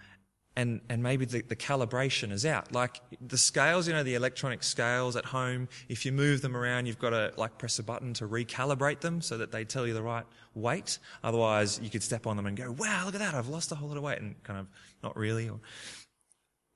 and, 0.61 0.81
and 0.91 1.03
maybe 1.03 1.25
the, 1.25 1.41
the 1.41 1.57
calibration 1.57 2.31
is 2.33 2.45
out. 2.45 2.71
Like 2.73 3.01
the 3.27 3.39
scales, 3.39 3.89
you 3.89 3.95
know, 3.95 4.03
the 4.03 4.15
electronic 4.15 4.63
scales 4.63 5.17
at 5.17 5.25
home, 5.25 5.69
if 5.89 6.05
you 6.05 6.13
move 6.13 6.43
them 6.43 6.55
around, 6.55 6.85
you've 6.85 6.99
got 6.99 7.11
to 7.11 7.33
like 7.39 7.57
press 7.57 7.79
a 7.79 7.83
button 7.83 8.13
to 8.15 8.29
recalibrate 8.29 9.01
them 9.01 9.23
so 9.23 9.39
that 9.39 9.53
they 9.53 9.65
tell 9.65 9.87
you 9.87 9.95
the 9.95 10.03
right 10.03 10.27
weight. 10.55 10.99
Otherwise, 11.25 11.81
you 11.83 11.89
could 11.89 12.03
step 12.03 12.27
on 12.27 12.37
them 12.37 12.45
and 12.45 12.59
go, 12.59 12.71
wow, 12.73 13.05
look 13.07 13.15
at 13.15 13.21
that, 13.21 13.35
I've 13.35 13.49
lost 13.49 13.73
a 13.73 13.75
whole 13.75 13.89
lot 13.89 13.97
of 13.97 14.03
weight, 14.03 14.21
and 14.21 14.41
kind 14.43 14.59
of 14.59 14.67
not 15.03 15.17
really. 15.17 15.49
Or, 15.49 15.61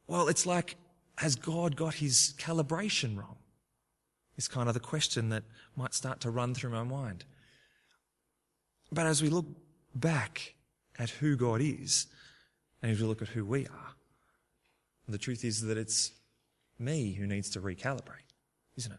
well, 0.07 0.29
it's 0.29 0.47
like, 0.47 0.77
has 1.19 1.37
God 1.37 1.77
got 1.77 1.95
his 1.95 2.35
calibration 2.39 3.19
wrong? 3.19 3.37
Is 4.39 4.49
kind 4.49 4.67
of 4.67 4.75
the 4.75 4.81
question 4.81 5.29
that 5.29 5.45
might 5.77 5.93
start 5.93 6.21
to 6.21 6.31
run 6.31 6.55
through 6.55 6.71
my 6.71 6.85
mind. 6.85 7.25
But 8.91 9.07
as 9.07 9.23
we 9.23 9.29
look 9.29 9.47
back 9.95 10.55
at 10.99 11.11
who 11.11 11.37
God 11.37 11.61
is, 11.61 12.07
and 12.85 12.93
if 12.93 13.01
we 13.01 13.07
look 13.07 13.23
at 13.23 13.29
who 13.29 13.47
we 13.47 13.67
are, 13.67 13.95
the 15.09 15.17
truth 15.17 15.43
is 15.43 15.63
that 15.63 15.79
it's 15.79 16.13
me 16.79 17.15
who 17.15 17.27
needs 17.27 17.49
to 17.49 17.61
recalibrate, 17.63 18.29
isn't 18.77 18.93
it? 18.93 18.99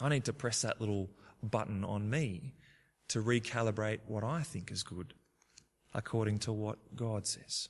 I 0.00 0.08
need 0.08 0.24
to 0.24 0.32
press 0.32 0.62
that 0.62 0.80
little 0.80 1.10
button 1.42 1.84
on 1.84 2.08
me 2.08 2.54
to 3.08 3.22
recalibrate 3.22 3.98
what 4.06 4.24
I 4.24 4.40
think 4.40 4.70
is 4.70 4.82
good 4.82 5.12
according 5.92 6.38
to 6.38 6.52
what 6.52 6.78
God 6.96 7.26
says. 7.26 7.68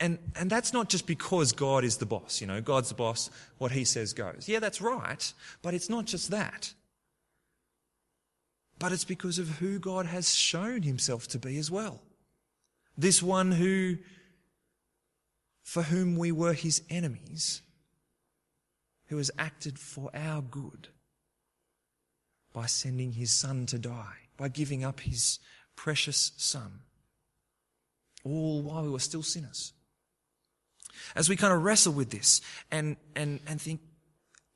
And, 0.00 0.18
and 0.36 0.48
that's 0.48 0.72
not 0.72 0.88
just 0.88 1.06
because 1.06 1.52
God 1.52 1.84
is 1.84 1.98
the 1.98 2.06
boss, 2.06 2.40
you 2.40 2.46
know, 2.46 2.62
God's 2.62 2.88
the 2.88 2.94
boss, 2.94 3.28
what 3.58 3.72
he 3.72 3.84
says 3.84 4.14
goes. 4.14 4.46
Yeah, 4.48 4.60
that's 4.60 4.80
right, 4.80 5.30
but 5.60 5.74
it's 5.74 5.90
not 5.90 6.06
just 6.06 6.30
that. 6.30 6.72
But 8.78 8.92
it's 8.92 9.04
because 9.04 9.38
of 9.38 9.58
who 9.58 9.78
God 9.78 10.06
has 10.06 10.34
shown 10.34 10.80
himself 10.80 11.28
to 11.28 11.38
be 11.38 11.58
as 11.58 11.70
well. 11.70 12.00
This 12.96 13.22
one 13.22 13.52
who, 13.52 13.98
for 15.62 15.84
whom 15.84 16.16
we 16.16 16.32
were 16.32 16.52
his 16.52 16.82
enemies, 16.90 17.62
who 19.06 19.16
has 19.16 19.30
acted 19.38 19.78
for 19.78 20.10
our 20.14 20.42
good 20.42 20.88
by 22.52 22.66
sending 22.66 23.12
his 23.12 23.32
son 23.32 23.66
to 23.66 23.78
die, 23.78 24.28
by 24.36 24.48
giving 24.48 24.84
up 24.84 25.00
his 25.00 25.38
precious 25.76 26.32
son, 26.36 26.80
all 28.24 28.62
while 28.62 28.82
we 28.82 28.90
were 28.90 28.98
still 28.98 29.22
sinners. 29.22 29.72
As 31.16 31.28
we 31.28 31.36
kind 31.36 31.52
of 31.52 31.62
wrestle 31.62 31.92
with 31.92 32.10
this 32.10 32.40
and, 32.70 32.96
and, 33.16 33.40
and 33.46 33.60
think, 33.60 33.80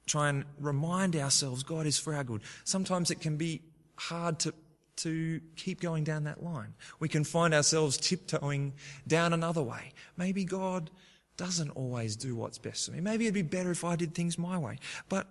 try 0.06 0.28
and 0.28 0.44
remind 0.60 1.16
ourselves 1.16 1.62
God 1.62 1.86
is 1.86 1.98
for 1.98 2.14
our 2.14 2.24
good, 2.24 2.42
sometimes 2.64 3.10
it 3.10 3.20
can 3.20 3.36
be 3.36 3.62
hard 3.96 4.38
to, 4.40 4.54
to 4.96 5.40
keep 5.56 5.80
going 5.80 6.04
down 6.04 6.24
that 6.24 6.42
line. 6.42 6.74
We 6.98 7.08
can 7.08 7.24
find 7.24 7.54
ourselves 7.54 7.96
tiptoeing 7.96 8.74
down 9.06 9.32
another 9.32 9.62
way. 9.62 9.92
Maybe 10.16 10.44
God 10.44 10.90
doesn't 11.36 11.70
always 11.70 12.16
do 12.16 12.34
what's 12.34 12.58
best 12.58 12.86
for 12.86 12.92
me. 12.92 13.00
Maybe 13.00 13.26
it'd 13.26 13.34
be 13.34 13.42
better 13.42 13.70
if 13.70 13.84
I 13.84 13.96
did 13.96 14.14
things 14.14 14.38
my 14.38 14.56
way. 14.56 14.78
But 15.08 15.26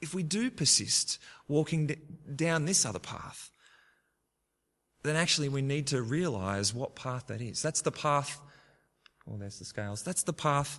if 0.00 0.14
we 0.14 0.22
do 0.22 0.50
persist 0.50 1.18
walking 1.48 1.96
down 2.34 2.64
this 2.64 2.86
other 2.86 2.98
path, 2.98 3.50
then 5.02 5.16
actually 5.16 5.48
we 5.48 5.62
need 5.62 5.88
to 5.88 6.02
realize 6.02 6.74
what 6.74 6.96
path 6.96 7.26
that 7.26 7.40
is. 7.40 7.62
That's 7.62 7.82
the 7.82 7.92
path 7.92 8.40
well, 9.26 9.38
there's 9.38 9.58
the 9.58 9.64
scales. 9.64 10.02
That's 10.02 10.22
the 10.22 10.32
path 10.32 10.78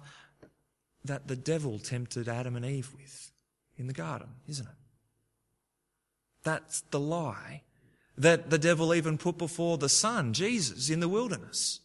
that 1.04 1.28
the 1.28 1.36
devil 1.36 1.80
tempted 1.80 2.28
Adam 2.28 2.56
and 2.56 2.66
Eve 2.66 2.92
with 2.94 3.32
in 3.76 3.88
the 3.88 3.94
garden, 3.94 4.30
isn't 4.48 4.66
it? 4.66 4.74
That's 6.44 6.82
the 6.92 7.00
lie 7.00 7.64
that 8.18 8.50
the 8.50 8.58
devil 8.58 8.94
even 8.94 9.18
put 9.18 9.38
before 9.38 9.78
the 9.78 9.90
Son, 9.90 10.34
Jesus, 10.34 10.90
in 10.90 11.00
the 11.00 11.10
wilderness. 11.10 11.82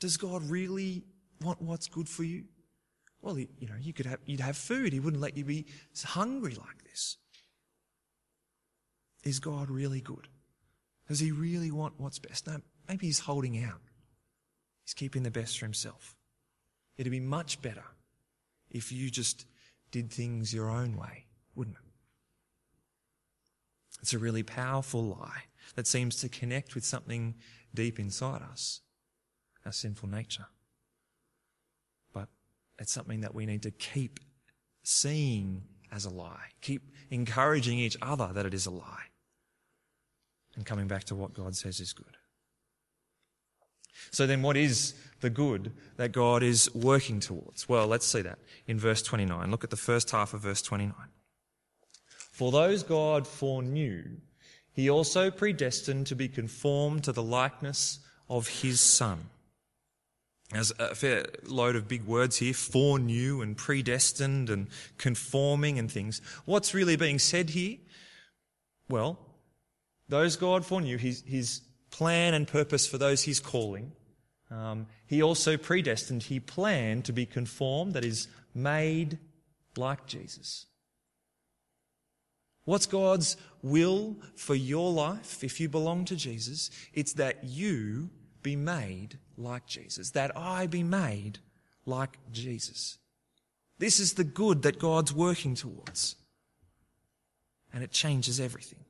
Does 0.00 0.16
God 0.16 0.42
really 0.50 1.04
want 1.40 1.62
what's 1.62 1.88
good 1.88 2.08
for 2.08 2.24
you? 2.24 2.44
Well, 3.20 3.38
you 3.38 3.48
know, 3.62 3.76
you 3.80 3.92
could 3.92 4.06
have, 4.06 4.20
you'd 4.26 4.40
have 4.40 4.56
food. 4.56 4.92
He 4.92 5.00
wouldn't 5.00 5.22
let 5.22 5.36
you 5.36 5.44
be 5.44 5.66
hungry 6.04 6.54
like 6.54 6.84
this. 6.84 7.16
Is 9.24 9.40
God 9.40 9.70
really 9.70 10.00
good? 10.00 10.28
Does 11.08 11.20
he 11.20 11.32
really 11.32 11.70
want 11.70 11.94
what's 11.98 12.18
best? 12.18 12.46
No, 12.46 12.60
maybe 12.88 13.06
he's 13.06 13.20
holding 13.20 13.62
out. 13.64 13.80
He's 14.84 14.94
keeping 14.94 15.22
the 15.22 15.30
best 15.30 15.58
for 15.58 15.66
himself. 15.66 16.14
It'd 16.96 17.10
be 17.10 17.20
much 17.20 17.60
better 17.62 17.84
if 18.70 18.92
you 18.92 19.10
just 19.10 19.46
did 19.90 20.10
things 20.10 20.52
your 20.52 20.70
own 20.70 20.96
way, 20.96 21.26
wouldn't 21.54 21.76
it? 21.76 21.87
It's 24.00 24.12
a 24.12 24.18
really 24.18 24.42
powerful 24.42 25.02
lie 25.02 25.44
that 25.74 25.86
seems 25.86 26.16
to 26.20 26.28
connect 26.28 26.74
with 26.74 26.84
something 26.84 27.34
deep 27.74 27.98
inside 27.98 28.42
us, 28.42 28.80
our 29.64 29.72
sinful 29.72 30.08
nature. 30.08 30.46
But 32.12 32.28
it's 32.78 32.92
something 32.92 33.20
that 33.20 33.34
we 33.34 33.46
need 33.46 33.62
to 33.62 33.70
keep 33.70 34.20
seeing 34.82 35.62
as 35.92 36.04
a 36.04 36.10
lie, 36.10 36.48
keep 36.60 36.90
encouraging 37.10 37.78
each 37.78 37.96
other 38.02 38.30
that 38.32 38.46
it 38.46 38.54
is 38.54 38.66
a 38.66 38.70
lie, 38.70 39.06
and 40.54 40.64
coming 40.64 40.86
back 40.86 41.04
to 41.04 41.14
what 41.14 41.34
God 41.34 41.56
says 41.56 41.80
is 41.80 41.92
good. 41.92 42.16
So 44.10 44.26
then 44.26 44.42
what 44.42 44.56
is 44.56 44.94
the 45.20 45.30
good 45.30 45.72
that 45.96 46.12
God 46.12 46.42
is 46.42 46.72
working 46.74 47.20
towards? 47.20 47.68
Well, 47.68 47.86
let's 47.86 48.06
see 48.06 48.22
that 48.22 48.38
in 48.66 48.78
verse 48.78 49.02
29. 49.02 49.50
Look 49.50 49.64
at 49.64 49.70
the 49.70 49.76
first 49.76 50.10
half 50.10 50.34
of 50.34 50.40
verse 50.40 50.62
29. 50.62 50.94
For 52.38 52.52
those 52.52 52.84
God 52.84 53.26
foreknew, 53.26 54.04
he 54.70 54.88
also 54.88 55.28
predestined 55.28 56.06
to 56.06 56.14
be 56.14 56.28
conformed 56.28 57.02
to 57.02 57.12
the 57.12 57.20
likeness 57.20 57.98
of 58.28 58.46
his 58.46 58.80
son. 58.80 59.30
There's 60.52 60.70
a 60.78 60.94
fair 60.94 61.24
load 61.42 61.74
of 61.74 61.88
big 61.88 62.04
words 62.04 62.36
here, 62.36 62.54
foreknew 62.54 63.40
and 63.40 63.56
predestined 63.56 64.50
and 64.50 64.68
conforming 64.98 65.80
and 65.80 65.90
things. 65.90 66.22
What's 66.44 66.74
really 66.74 66.94
being 66.94 67.18
said 67.18 67.50
here? 67.50 67.78
Well, 68.88 69.18
those 70.08 70.36
God 70.36 70.64
foreknew, 70.64 70.96
his, 70.96 71.24
his 71.26 71.62
plan 71.90 72.34
and 72.34 72.46
purpose 72.46 72.86
for 72.86 72.98
those 72.98 73.24
he's 73.24 73.40
calling. 73.40 73.90
Um, 74.48 74.86
he 75.08 75.22
also 75.24 75.56
predestined, 75.56 76.22
he 76.22 76.38
planned 76.38 77.04
to 77.06 77.12
be 77.12 77.26
conformed, 77.26 77.94
that 77.94 78.04
is, 78.04 78.28
made 78.54 79.18
like 79.76 80.06
Jesus. 80.06 80.66
What's 82.68 82.84
God's 82.84 83.38
will 83.62 84.18
for 84.34 84.54
your 84.54 84.92
life 84.92 85.42
if 85.42 85.58
you 85.58 85.70
belong 85.70 86.04
to 86.04 86.14
Jesus? 86.14 86.70
It's 86.92 87.14
that 87.14 87.42
you 87.42 88.10
be 88.42 88.56
made 88.56 89.16
like 89.38 89.64
Jesus, 89.66 90.10
that 90.10 90.36
I 90.36 90.66
be 90.66 90.82
made 90.82 91.38
like 91.86 92.18
Jesus. 92.30 92.98
This 93.78 93.98
is 93.98 94.12
the 94.12 94.22
good 94.22 94.60
that 94.64 94.78
God's 94.78 95.14
working 95.14 95.54
towards. 95.54 96.16
And 97.72 97.82
it 97.82 97.90
changes 97.90 98.38
everything. 98.38 98.84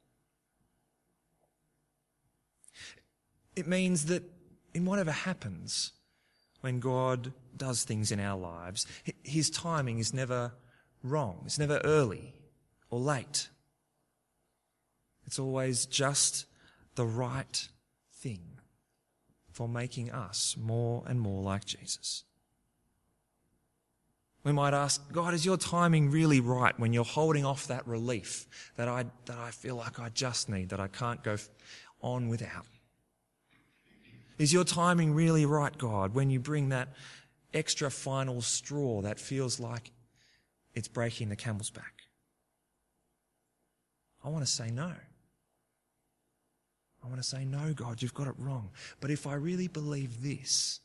It 3.55 3.69
means 3.69 4.07
that 4.07 4.25
in 4.75 4.87
whatever 4.87 5.13
happens 5.13 5.93
when 6.63 6.81
God 6.81 7.33
does 7.57 7.85
things 7.85 8.11
in 8.11 8.19
our 8.19 8.37
lives, 8.37 8.89
His 9.23 9.51
timing 9.51 10.01
is 10.01 10.13
never 10.13 10.51
wrong. 11.05 11.43
It's 11.47 11.61
never 11.61 11.81
early 11.85 12.35
or 12.91 12.99
late. 12.99 13.51
It's 15.29 15.39
always 15.39 15.85
just 15.85 16.47
the 16.95 17.05
right 17.05 17.69
thing 18.15 18.41
for 19.53 19.69
making 19.69 20.11
us 20.11 20.57
more 20.59 21.05
and 21.07 21.21
more 21.21 21.43
like 21.43 21.67
Jesus. 21.67 22.25
We 24.43 24.53
might 24.53 24.73
ask, 24.73 25.13
God, 25.13 25.35
is 25.35 25.45
your 25.45 25.59
timing 25.59 26.11
really 26.11 26.41
right 26.41 26.73
when 26.81 26.95
you're 26.95 27.05
holding 27.05 27.45
off 27.45 27.67
that 27.67 27.87
relief 27.87 28.47
that 28.77 28.89
I, 28.89 29.05
that 29.27 29.37
I 29.37 29.51
feel 29.51 29.77
like 29.77 30.01
I 30.01 30.09
just 30.09 30.49
need, 30.49 30.71
that 30.71 30.81
I 30.81 30.89
can't 30.89 31.23
go 31.23 31.37
on 32.01 32.29
without? 32.29 32.65
Is 34.39 34.51
your 34.51 34.65
timing 34.65 35.13
really 35.13 35.45
right, 35.45 35.77
God, 35.77 36.15
when 36.15 36.31
you 36.31 36.41
bring 36.41 36.71
that 36.71 36.89
extra 37.53 37.91
final 37.91 38.41
straw 38.41 39.03
that 39.03 39.21
feels 39.21 39.61
like 39.61 39.93
it's 40.75 40.89
breaking 40.89 41.29
the 41.29 41.37
camel's 41.37 41.69
back? 41.69 41.93
I 44.25 44.31
want 44.31 44.47
to 44.47 44.51
say 44.51 44.71
no. 44.71 44.95
I 47.03 47.07
want 47.07 47.19
to 47.19 47.27
say, 47.27 47.45
no, 47.45 47.73
God, 47.73 48.03
you've 48.03 48.15
got 48.15 48.27
it 48.27 48.35
wrong. 48.39 48.71
But 49.01 49.11
if 49.11 49.27
I 49.27 49.35
really 49.35 49.69
believe 49.69 50.23
this, 50.23 50.81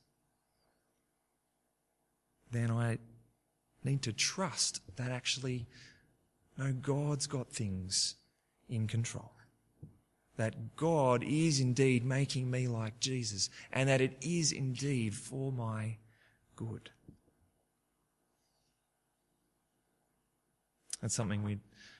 then 2.51 2.69
I 2.69 2.99
need 3.83 4.01
to 4.03 4.13
trust 4.13 4.81
that 4.95 5.11
actually, 5.11 5.65
no, 6.57 6.71
God's 6.71 7.27
got 7.27 7.49
things 7.49 8.15
in 8.69 8.87
control. 8.87 9.31
That 10.37 10.75
God 10.75 11.23
is 11.23 11.59
indeed 11.59 12.05
making 12.05 12.49
me 12.49 12.67
like 12.67 12.99
Jesus, 12.99 13.49
and 13.71 13.89
that 13.89 14.01
it 14.01 14.17
is 14.21 14.51
indeed 14.51 15.13
for 15.13 15.51
my 15.51 15.97
good. 16.55 16.89
That's 21.01 21.13
something 21.13 21.43
we 21.43 21.59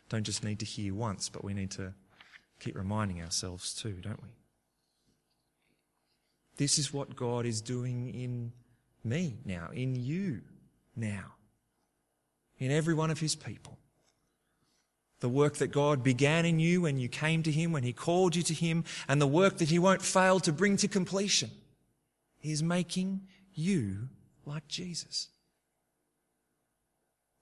don't 0.09 0.23
just 0.23 0.43
need 0.43 0.59
to 0.59 0.65
hear 0.65 0.93
once, 0.93 1.29
but 1.29 1.43
we 1.43 1.53
need 1.53 1.71
to 1.71 1.93
keep 2.63 2.75
reminding 2.77 3.21
ourselves 3.21 3.73
too, 3.73 3.97
don't 4.01 4.21
we? 4.21 4.29
This 6.57 6.77
is 6.77 6.93
what 6.93 7.15
God 7.15 7.45
is 7.45 7.61
doing 7.61 8.13
in 8.13 8.53
me 9.03 9.37
now, 9.43 9.69
in 9.73 9.95
you 9.95 10.41
now, 10.95 11.33
in 12.57 12.71
every 12.71 12.93
one 12.93 13.11
of 13.11 13.19
his 13.19 13.35
people. 13.35 13.77
The 15.19 15.29
work 15.29 15.55
that 15.55 15.71
God 15.71 16.03
began 16.03 16.45
in 16.45 16.59
you 16.59 16.81
when 16.81 16.97
you 16.97 17.09
came 17.09 17.43
to 17.43 17.51
him, 17.51 17.71
when 17.71 17.83
he 17.83 17.93
called 17.93 18.35
you 18.35 18.43
to 18.43 18.53
him, 18.53 18.83
and 19.07 19.21
the 19.21 19.27
work 19.27 19.57
that 19.57 19.69
he 19.69 19.79
won't 19.79 20.01
fail 20.01 20.39
to 20.41 20.51
bring 20.51 20.77
to 20.77 20.87
completion. 20.87 21.49
He 22.39 22.51
is 22.51 22.61
making 22.61 23.21
you 23.53 24.09
like 24.45 24.67
Jesus. 24.67 25.29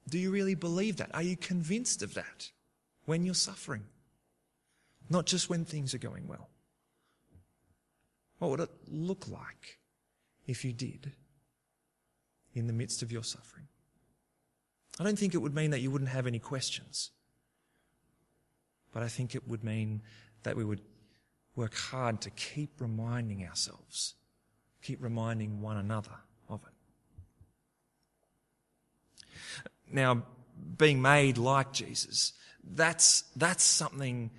Do 0.07 0.19
you 0.19 0.31
really 0.31 0.55
believe 0.55 0.97
that? 0.97 1.13
Are 1.13 1.23
you 1.23 1.35
convinced 1.35 2.01
of 2.01 2.13
that 2.13 2.51
when 3.05 3.25
you're 3.25 3.33
suffering? 3.33 3.83
Not 5.09 5.25
just 5.25 5.49
when 5.49 5.65
things 5.65 5.93
are 5.93 5.99
going 5.99 6.27
well. 6.27 6.49
What 8.39 8.51
would 8.51 8.59
it 8.61 8.69
look 8.87 9.27
like 9.27 9.79
if 10.47 10.65
you 10.65 10.73
did 10.73 11.11
in 12.53 12.67
the 12.67 12.73
midst 12.73 13.03
of 13.03 13.11
your 13.11 13.23
suffering? 13.23 13.67
I 14.99 15.03
don't 15.03 15.17
think 15.17 15.33
it 15.33 15.39
would 15.39 15.55
mean 15.55 15.71
that 15.71 15.81
you 15.81 15.91
wouldn't 15.91 16.09
have 16.09 16.27
any 16.27 16.39
questions, 16.39 17.11
but 18.93 19.03
I 19.03 19.07
think 19.07 19.35
it 19.35 19.47
would 19.47 19.63
mean 19.63 20.01
that 20.43 20.55
we 20.55 20.63
would 20.63 20.81
work 21.55 21.75
hard 21.75 22.21
to 22.21 22.29
keep 22.31 22.79
reminding 22.79 23.45
ourselves, 23.45 24.15
keep 24.81 25.01
reminding 25.01 25.61
one 25.61 25.77
another 25.77 26.15
of 26.49 26.61
it. 26.63 26.73
Now, 29.93 30.23
being 30.77 31.01
made 31.01 31.37
like 31.37 31.73
Jesus, 31.73 32.33
that's, 32.63 33.23
that's 33.35 33.63
something 33.63 34.31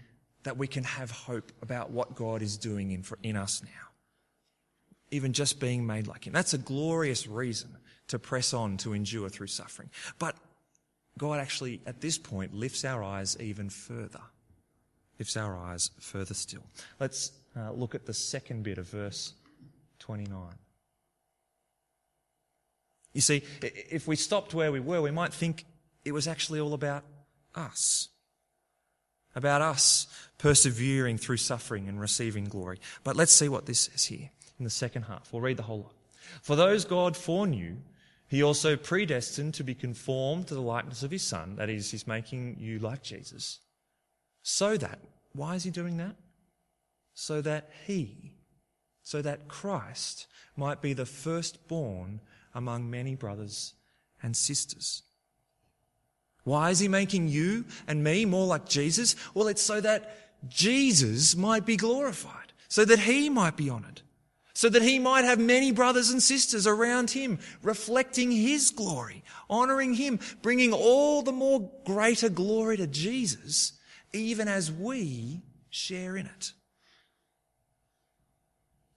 that 0.45 0.57
we 0.57 0.67
can 0.67 0.85
have 0.85 1.11
hope 1.11 1.53
about 1.63 1.91
what 1.91 2.15
God 2.15 2.43
is 2.43 2.57
doing 2.57 2.91
in, 2.91 3.03
for, 3.03 3.19
in 3.23 3.37
us 3.37 3.63
now. 3.63 3.71
Even 5.11 5.33
just 5.33 5.61
being 5.61 5.87
made 5.87 6.07
like 6.07 6.27
Him. 6.27 6.33
That's 6.33 6.55
a 6.55 6.59
glorious 6.59 7.27
reason 7.27 7.77
to 8.09 8.19
press 8.19 8.53
on 8.53 8.77
to 8.79 8.93
endure 8.93 9.29
through 9.29 9.47
suffering. 9.49 9.91
But 10.19 10.37
God 11.19 11.39
actually, 11.41 11.81
at 11.87 12.01
this 12.01 12.19
point, 12.19 12.55
lifts 12.55 12.85
our 12.85 13.03
eyes 13.03 13.37
even 13.41 13.69
further. 13.69 14.21
Lifts 15.19 15.37
our 15.37 15.57
eyes 15.57 15.91
further 16.01 16.35
still. 16.35 16.65
Let's 16.99 17.33
uh, 17.57 17.73
look 17.73 17.95
at 17.95 18.07
the 18.07 18.15
second 18.15 18.65
bit 18.65 18.79
of 18.79 18.89
verse 18.89 19.35
29. 19.99 20.41
You 23.13 23.21
see, 23.21 23.43
if 23.63 24.09
we 24.09 24.17
stopped 24.17 24.55
where 24.55 24.73
we 24.73 24.81
were, 24.81 25.03
we 25.03 25.11
might 25.11 25.35
think 25.35 25.67
it 26.05 26.13
was 26.13 26.27
actually 26.27 26.61
all 26.61 26.73
about 26.73 27.05
us. 27.55 28.09
About 29.35 29.63
us 29.63 30.07
persevering 30.39 31.19
through 31.19 31.39
suffering 31.39 31.89
and 31.89 32.01
receiving 32.01 32.45
glory. 32.45 32.79
But 33.05 33.17
let's 33.17 33.33
see 33.33 33.49
what 33.49 33.67
this 33.67 33.81
says 33.81 34.05
here 34.05 34.31
in 34.59 34.65
the 34.65 34.71
second 34.71 35.05
half. 35.05 35.33
We'll 35.33 35.43
read 35.43 35.57
the 35.57 35.63
whole 35.63 35.83
lot. 35.83 35.95
For 36.43 36.57
those 36.57 36.85
God 36.85 37.17
foreknew, 37.17 37.77
he 38.29 38.43
also 38.43 38.77
predestined 38.77 39.55
to 39.55 39.65
be 39.65 39.75
conformed 39.75 40.47
to 40.49 40.55
the 40.55 40.63
likeness 40.63 41.03
of 41.03 41.11
his 41.11 41.23
Son. 41.23 41.57
That 41.57 41.69
is, 41.69 41.91
he's 41.91 42.07
making 42.07 42.57
you 42.59 42.79
like 42.79 43.03
Jesus. 43.03 43.61
So 44.43 44.77
that, 44.79 44.99
why 45.35 45.55
is 45.55 45.65
he 45.65 45.71
doing 45.71 45.99
that? 45.99 46.17
So 47.15 47.41
that 47.43 47.71
he, 47.87 48.33
so 49.03 49.21
that 49.23 49.49
Christ 49.49 50.27
might 50.57 50.81
be 50.81 50.95
the 50.95 51.07
firstborn 51.07 52.21
among 52.55 52.91
many 52.91 53.15
brothers 53.15 53.75
and 54.23 54.37
sisters. 54.37 55.03
Why 56.45 56.71
is 56.71 56.81
he 56.81 56.89
making 56.89 57.29
you 57.29 57.65
and 57.87 58.03
me 58.03 58.25
more 58.25 58.47
like 58.47 58.69
Jesus? 58.69 59.15
Well, 59.35 59.49
it's 59.49 59.63
so 59.63 59.81
that 59.81 60.17
Jesus 60.49 61.37
might 61.37 61.65
be 61.65 61.77
glorified, 61.77 62.53
so 62.69 62.85
that 62.85 63.01
he 63.01 63.29
might 63.29 63.57
be 63.57 63.71
honored, 63.71 64.03
so 64.55 64.69
that 64.69 64.83
he 64.83 64.99
might 64.99 65.25
have 65.25 65.39
many 65.39 65.71
brothers 65.71 66.11
and 66.11 66.23
sisters 66.23 66.67
around 66.67 67.11
him, 67.11 67.39
reflecting 67.63 68.33
his 68.33 68.71
glory, 68.71 69.23
honoring 69.49 69.95
him, 69.95 70.19
bringing 70.43 70.73
all 70.73 71.23
the 71.23 71.33
more 71.33 71.71
greater 71.85 72.29
glory 72.29 72.77
to 72.77 72.87
Jesus, 72.89 73.73
even 74.13 74.49
as 74.49 74.71
we 74.71 75.43
share 75.71 76.17
in 76.17 76.27
it. 76.27 76.53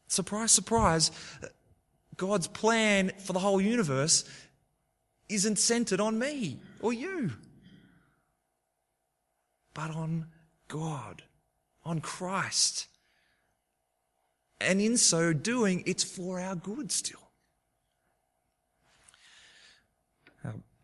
Surprise, 0.08 0.52
surprise, 0.52 1.12
God's 2.18 2.48
plan 2.48 3.12
for 3.20 3.34
the 3.34 3.40
whole 3.40 3.62
universe 3.62 4.24
isn't 5.28 5.60
centered 5.60 6.00
on 6.00 6.18
me 6.18 6.60
or 6.86 6.94
you, 6.94 7.32
but 9.74 9.90
on 9.90 10.28
God, 10.68 11.24
on 11.84 12.00
Christ. 12.00 12.86
And 14.62 14.80
in 14.80 14.96
so 14.98 15.34
doing, 15.34 15.82
it's 15.88 16.04
for 16.04 16.40
our 16.40 16.56
good 16.56 16.92
still. 16.92 17.32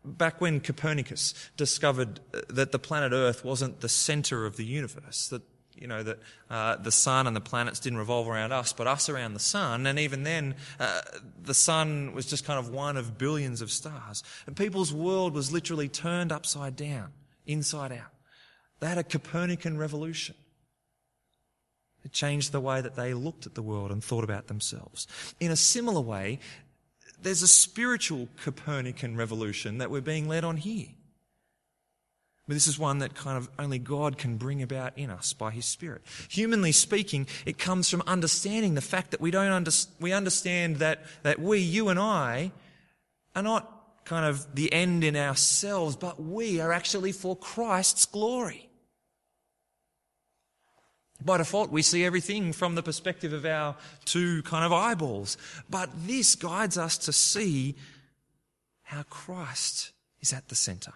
Back 0.04 0.40
when 0.40 0.58
Copernicus 0.58 1.34
discovered 1.56 2.18
uh, 2.34 2.40
that 2.48 2.72
the 2.72 2.80
planet 2.80 3.12
Earth 3.12 3.44
wasn't 3.44 3.80
the 3.80 3.88
center 3.88 4.44
of 4.44 4.56
the 4.56 4.64
universe, 4.64 5.28
that 5.28 5.42
you 5.76 5.86
know, 5.86 6.02
that 6.02 6.18
uh, 6.50 6.76
the 6.76 6.92
sun 6.92 7.26
and 7.26 7.34
the 7.34 7.40
planets 7.40 7.80
didn't 7.80 7.98
revolve 7.98 8.28
around 8.28 8.52
us, 8.52 8.72
but 8.72 8.86
us 8.86 9.08
around 9.08 9.34
the 9.34 9.40
sun. 9.40 9.86
And 9.86 9.98
even 9.98 10.22
then, 10.22 10.54
uh, 10.78 11.00
the 11.42 11.54
sun 11.54 12.12
was 12.14 12.26
just 12.26 12.44
kind 12.44 12.58
of 12.58 12.70
one 12.70 12.96
of 12.96 13.18
billions 13.18 13.60
of 13.62 13.70
stars. 13.70 14.22
And 14.46 14.56
people's 14.56 14.92
world 14.92 15.34
was 15.34 15.52
literally 15.52 15.88
turned 15.88 16.32
upside 16.32 16.76
down, 16.76 17.12
inside 17.46 17.92
out. 17.92 18.12
They 18.80 18.88
had 18.88 18.98
a 18.98 19.04
Copernican 19.04 19.78
revolution. 19.78 20.34
It 22.04 22.12
changed 22.12 22.52
the 22.52 22.60
way 22.60 22.80
that 22.80 22.96
they 22.96 23.14
looked 23.14 23.46
at 23.46 23.54
the 23.54 23.62
world 23.62 23.92
and 23.92 24.02
thought 24.02 24.24
about 24.24 24.48
themselves. 24.48 25.06
In 25.38 25.50
a 25.50 25.56
similar 25.56 26.00
way, 26.00 26.40
there's 27.22 27.42
a 27.42 27.48
spiritual 27.48 28.28
Copernican 28.42 29.16
revolution 29.16 29.78
that 29.78 29.90
we're 29.90 30.00
being 30.00 30.28
led 30.28 30.44
on 30.44 30.56
here. 30.56 30.88
But 32.52 32.56
this 32.56 32.66
is 32.66 32.78
one 32.78 32.98
that 32.98 33.14
kind 33.14 33.38
of 33.38 33.48
only 33.58 33.78
God 33.78 34.18
can 34.18 34.36
bring 34.36 34.60
about 34.60 34.92
in 34.98 35.08
us 35.08 35.32
by 35.32 35.52
His 35.52 35.64
Spirit. 35.64 36.02
Humanly 36.28 36.70
speaking, 36.70 37.26
it 37.46 37.56
comes 37.56 37.88
from 37.88 38.02
understanding 38.06 38.74
the 38.74 38.82
fact 38.82 39.12
that 39.12 39.22
we 39.22 39.30
don't 39.30 39.50
under, 39.50 39.70
we 40.00 40.12
understand 40.12 40.76
that, 40.76 41.02
that 41.22 41.40
we, 41.40 41.60
you 41.60 41.88
and 41.88 41.98
I, 41.98 42.52
are 43.34 43.42
not 43.42 44.04
kind 44.04 44.26
of 44.26 44.54
the 44.54 44.70
end 44.70 45.02
in 45.02 45.16
ourselves, 45.16 45.96
but 45.96 46.22
we 46.22 46.60
are 46.60 46.74
actually 46.74 47.12
for 47.12 47.34
Christ's 47.34 48.04
glory. 48.04 48.68
By 51.24 51.38
default, 51.38 51.70
we 51.70 51.80
see 51.80 52.04
everything 52.04 52.52
from 52.52 52.74
the 52.74 52.82
perspective 52.82 53.32
of 53.32 53.46
our 53.46 53.76
two 54.04 54.42
kind 54.42 54.66
of 54.66 54.74
eyeballs. 54.74 55.38
But 55.70 55.88
this 56.06 56.34
guides 56.34 56.76
us 56.76 56.98
to 56.98 57.14
see 57.14 57.76
how 58.82 59.04
Christ 59.04 59.92
is 60.20 60.34
at 60.34 60.48
the 60.48 60.54
center 60.54 60.92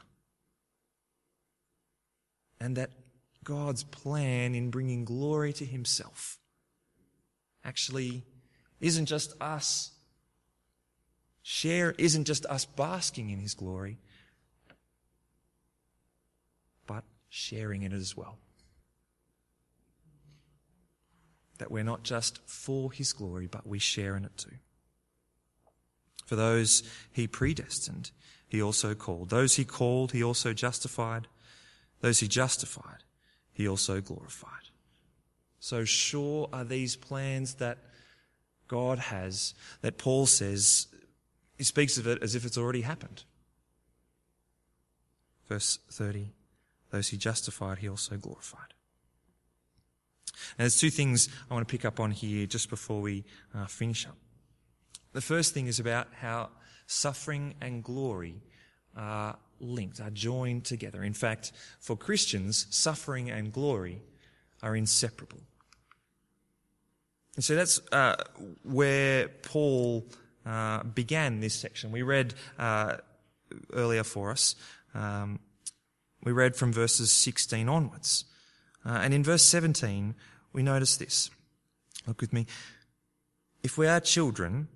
and 2.61 2.77
that 2.77 2.91
God's 3.45 3.85
plan 3.85 4.55
in 4.55 4.71
bringing 4.71 5.05
glory 5.05 5.53
to 5.55 5.65
Himself 5.65 6.39
actually 7.65 8.25
isn't 8.81 9.07
just 9.07 9.35
us 9.41 9.93
share, 11.43 11.95
isn't 11.97 12.25
just 12.25 12.45
us 12.47 12.65
basking 12.65 13.31
in 13.31 13.39
His 13.39 13.55
glory, 13.55 13.99
but 16.87 17.05
sharing 17.29 17.83
in 17.85 17.93
it 17.93 17.97
as 17.97 18.17
well. 18.17 18.39
That 21.59 21.71
we're 21.71 21.85
not 21.85 22.03
just 22.03 22.41
for 22.49 22.91
His 22.91 23.13
glory, 23.13 23.47
but 23.47 23.67
we 23.67 23.79
share 23.79 24.17
in 24.17 24.25
it 24.25 24.37
too. 24.37 24.57
For 26.27 26.35
those 26.35 26.83
He 27.13 27.29
predestined, 27.29 28.11
He 28.49 28.61
also 28.61 28.95
called. 28.95 29.31
Those 29.31 29.55
He 29.55 29.65
called, 29.65 30.11
He 30.11 30.25
also 30.25 30.53
justified. 30.53 31.29
Those 32.01 32.21
he 32.21 32.29
justified, 32.29 33.05
he 33.53 33.67
also 33.67 34.01
glorified. 34.01 34.51
So 35.61 35.85
sure 35.85 36.49
are 36.53 36.65
these 36.65 36.97
plans 36.97 37.55
that 37.55 37.79
God 38.69 38.99
has, 38.99 39.55
that 39.81 39.99
Paul 39.99 40.27
says, 40.27 40.89
he 41.57 41.65
speaks 41.65 41.99
of 41.99 42.07
it 42.07 42.23
as 42.23 42.35
if 42.35 42.45
it's 42.45 42.59
already 42.59 42.83
happened. 42.83 43.25
Verse 45.49 45.79
30 45.91 46.33
Those 46.91 47.09
he 47.09 47.17
justified, 47.17 47.79
he 47.79 47.89
also 47.89 48.17
glorified. 48.17 48.75
Now, 50.59 50.65
there's 50.65 50.79
two 50.79 50.91
things 50.91 51.29
I 51.51 51.55
want 51.55 51.67
to 51.67 51.71
pick 51.71 51.85
up 51.85 51.99
on 51.99 52.11
here 52.11 52.47
just 52.47 52.69
before 52.69 53.01
we 53.01 53.25
uh, 53.55 53.67
finish 53.67 54.07
up. 54.07 54.17
The 55.13 55.21
first 55.21 55.55
thing 55.55 55.67
is 55.67 55.81
about 55.81 56.09
how 56.21 56.51
suffering 56.87 57.55
and 57.61 57.83
glory 57.83 58.43
are 58.95 59.39
linked, 59.61 60.01
are 60.01 60.11
joined 60.11 60.65
together. 60.65 61.03
In 61.03 61.13
fact, 61.13 61.53
for 61.81 61.97
Christians, 61.97 62.67
suffering 62.71 63.31
and 63.31 63.53
glory 63.53 64.03
are 64.63 64.77
inseparable. 64.77 65.41
And 67.37 67.45
so 67.45 67.55
that's 67.55 67.81
uh, 67.93 68.17
where 68.63 69.29
Paul 69.29 70.07
uh, 70.45 70.83
began 70.85 71.41
this 71.41 71.55
section. 71.55 71.93
We 71.93 72.03
read 72.03 72.35
uh, 72.59 72.97
earlier 73.73 74.05
for 74.05 74.31
us, 74.31 74.57
um, 74.95 75.41
we 76.25 76.33
read 76.33 76.57
from 76.57 76.73
verses 76.73 77.13
16 77.13 77.69
onwards. 77.69 78.25
Uh, 78.85 79.01
and 79.03 79.13
in 79.13 79.23
verse 79.23 79.43
17, 79.43 80.15
we 80.53 80.63
notice 80.63 80.97
this. 80.97 81.31
Look 82.07 82.21
with 82.21 82.33
me. 82.33 82.47
If 83.63 83.77
we 83.77 83.87
are 83.87 84.01
children, 84.01 84.69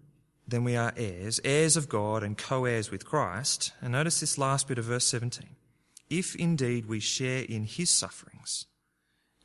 then 0.51 0.65
we 0.65 0.77
are 0.77 0.93
heirs, 0.97 1.41
heirs 1.45 1.77
of 1.77 1.89
God 1.89 2.23
and 2.23 2.37
co 2.37 2.65
heirs 2.65 2.91
with 2.91 3.05
Christ. 3.05 3.73
And 3.81 3.93
notice 3.93 4.21
this 4.21 4.39
last 4.39 4.69
bit 4.69 4.79
of 4.79 4.85
verse 4.85 5.07
17. 5.07 5.57
If 6.09 6.35
indeed 6.35 6.87
we 6.87 7.01
share 7.01 7.45
in 7.45 7.65
his 7.65 7.91
sufferings, 7.91 8.67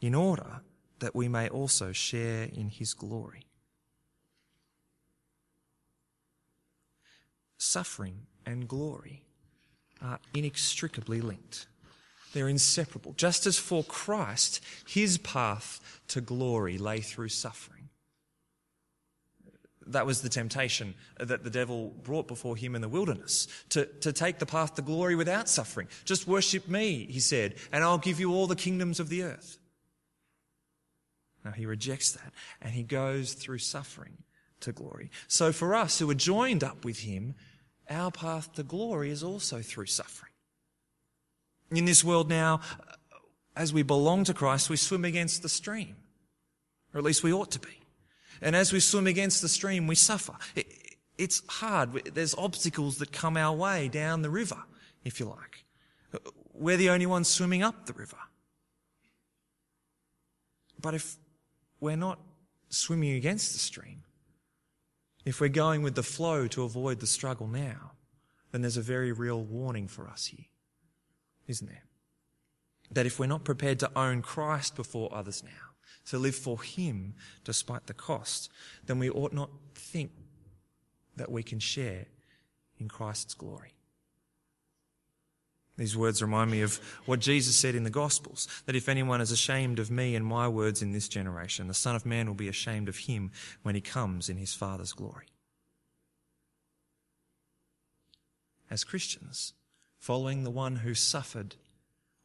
in 0.01 0.15
order 0.15 0.61
that 0.99 1.15
we 1.15 1.27
may 1.27 1.47
also 1.49 1.91
share 1.91 2.49
in 2.53 2.69
his 2.69 2.93
glory. 2.93 3.45
Suffering 7.57 8.27
and 8.45 8.67
glory 8.67 9.23
are 10.01 10.19
inextricably 10.33 11.21
linked. 11.21 11.67
They're 12.33 12.49
inseparable. 12.49 13.13
Just 13.13 13.45
as 13.45 13.57
for 13.57 13.83
Christ, 13.83 14.63
his 14.87 15.17
path 15.17 16.01
to 16.09 16.21
glory 16.21 16.77
lay 16.77 16.99
through 16.99 17.29
suffering. 17.29 17.74
That 19.87 20.05
was 20.05 20.21
the 20.21 20.29
temptation 20.29 20.95
that 21.19 21.43
the 21.43 21.49
devil 21.49 21.89
brought 22.03 22.27
before 22.27 22.55
him 22.55 22.75
in 22.75 22.81
the 22.81 22.89
wilderness 22.89 23.47
to, 23.69 23.85
to 24.01 24.11
take 24.11 24.39
the 24.39 24.45
path 24.45 24.75
to 24.75 24.81
glory 24.81 25.15
without 25.15 25.47
suffering. 25.47 25.87
Just 26.05 26.27
worship 26.27 26.67
me, 26.67 27.05
he 27.05 27.19
said, 27.19 27.55
and 27.71 27.83
I'll 27.83 27.99
give 27.99 28.19
you 28.19 28.33
all 28.33 28.47
the 28.47 28.55
kingdoms 28.55 28.99
of 28.99 29.09
the 29.09 29.23
earth. 29.23 29.59
Now 31.43 31.51
he 31.51 31.67
rejects 31.67 32.11
that 32.13 32.33
and 32.61 32.73
he 32.73 32.81
goes 32.81 33.33
through 33.33 33.59
suffering 33.59 34.17
to 34.61 34.71
glory. 34.71 35.11
So 35.27 35.51
for 35.51 35.75
us 35.75 35.99
who 35.99 36.09
are 36.09 36.15
joined 36.15 36.63
up 36.63 36.83
with 36.83 36.99
him, 36.99 37.35
our 37.89 38.09
path 38.09 38.53
to 38.53 38.63
glory 38.63 39.11
is 39.11 39.23
also 39.23 39.61
through 39.61 39.85
suffering. 39.85 40.31
In 41.71 41.85
this 41.85 42.03
world 42.03 42.29
now, 42.29 42.61
as 43.55 43.71
we 43.71 43.83
belong 43.83 44.23
to 44.25 44.33
Christ, 44.33 44.69
we 44.69 44.77
swim 44.77 45.05
against 45.05 45.41
the 45.41 45.49
stream, 45.49 45.95
or 46.93 46.97
at 46.97 47.03
least 47.03 47.23
we 47.23 47.33
ought 47.33 47.51
to 47.51 47.59
be. 47.59 47.84
And 48.45 48.55
as 48.55 48.71
we 48.71 48.79
swim 48.79 49.07
against 49.07 49.41
the 49.41 49.49
stream, 49.49 49.87
we 49.87 49.95
suffer. 49.95 50.35
It, 50.55 50.67
it's 51.17 51.41
hard. 51.47 52.13
There's 52.13 52.35
obstacles 52.35 52.99
that 52.99 53.11
come 53.11 53.37
our 53.37 53.55
way 53.55 53.87
down 53.87 54.21
the 54.21 54.29
river, 54.29 54.63
if 55.03 55.19
you 55.19 55.25
like. 55.25 55.65
We're 56.53 56.77
the 56.77 56.91
only 56.91 57.07
ones 57.07 57.27
swimming 57.27 57.63
up 57.63 57.87
the 57.87 57.93
river. 57.93 58.19
But 60.79 60.93
if 60.93 61.15
we're 61.79 61.95
not 61.95 62.19
swimming 62.69 63.13
against 63.13 63.53
the 63.53 63.59
stream, 63.59 64.03
if 65.25 65.41
we're 65.41 65.49
going 65.49 65.81
with 65.81 65.95
the 65.95 66.03
flow 66.03 66.47
to 66.49 66.63
avoid 66.63 66.99
the 66.99 67.07
struggle 67.07 67.47
now, 67.47 67.93
then 68.51 68.61
there's 68.61 68.77
a 68.77 68.81
very 68.81 69.11
real 69.11 69.41
warning 69.41 69.87
for 69.87 70.07
us 70.07 70.27
here, 70.27 70.45
isn't 71.47 71.67
there? 71.67 71.83
That 72.91 73.07
if 73.07 73.17
we're 73.17 73.25
not 73.25 73.43
prepared 73.43 73.79
to 73.79 73.91
own 73.97 74.21
Christ 74.21 74.75
before 74.75 75.09
others 75.11 75.43
now, 75.43 75.64
to 76.07 76.17
live 76.17 76.35
for 76.35 76.61
Him 76.61 77.13
despite 77.43 77.87
the 77.87 77.93
cost, 77.93 78.51
then 78.85 78.99
we 78.99 79.09
ought 79.09 79.33
not 79.33 79.49
think 79.73 80.11
that 81.15 81.31
we 81.31 81.43
can 81.43 81.59
share 81.59 82.05
in 82.77 82.89
Christ's 82.89 83.33
glory. 83.33 83.73
These 85.77 85.97
words 85.97 86.21
remind 86.21 86.51
me 86.51 86.61
of 86.61 86.79
what 87.05 87.19
Jesus 87.19 87.55
said 87.55 87.75
in 87.75 87.83
the 87.83 87.89
Gospels 87.89 88.47
that 88.65 88.77
if 88.77 88.87
anyone 88.87 89.19
is 89.19 89.31
ashamed 89.31 89.77
of 89.77 89.91
me 89.91 90.15
and 90.15 90.25
my 90.25 90.47
words 90.47 90.81
in 90.81 90.93
this 90.93 91.09
generation, 91.09 91.67
the 91.67 91.73
Son 91.73 91.95
of 91.95 92.05
Man 92.05 92.27
will 92.27 92.35
be 92.35 92.47
ashamed 92.47 92.87
of 92.87 92.97
him 92.97 93.31
when 93.61 93.75
he 93.75 93.81
comes 93.81 94.29
in 94.29 94.37
his 94.37 94.53
Father's 94.53 94.93
glory. 94.93 95.25
As 98.69 98.85
Christians, 98.85 99.53
following 99.97 100.43
the 100.43 100.49
one 100.49 100.77
who 100.77 100.93
suffered 100.93 101.55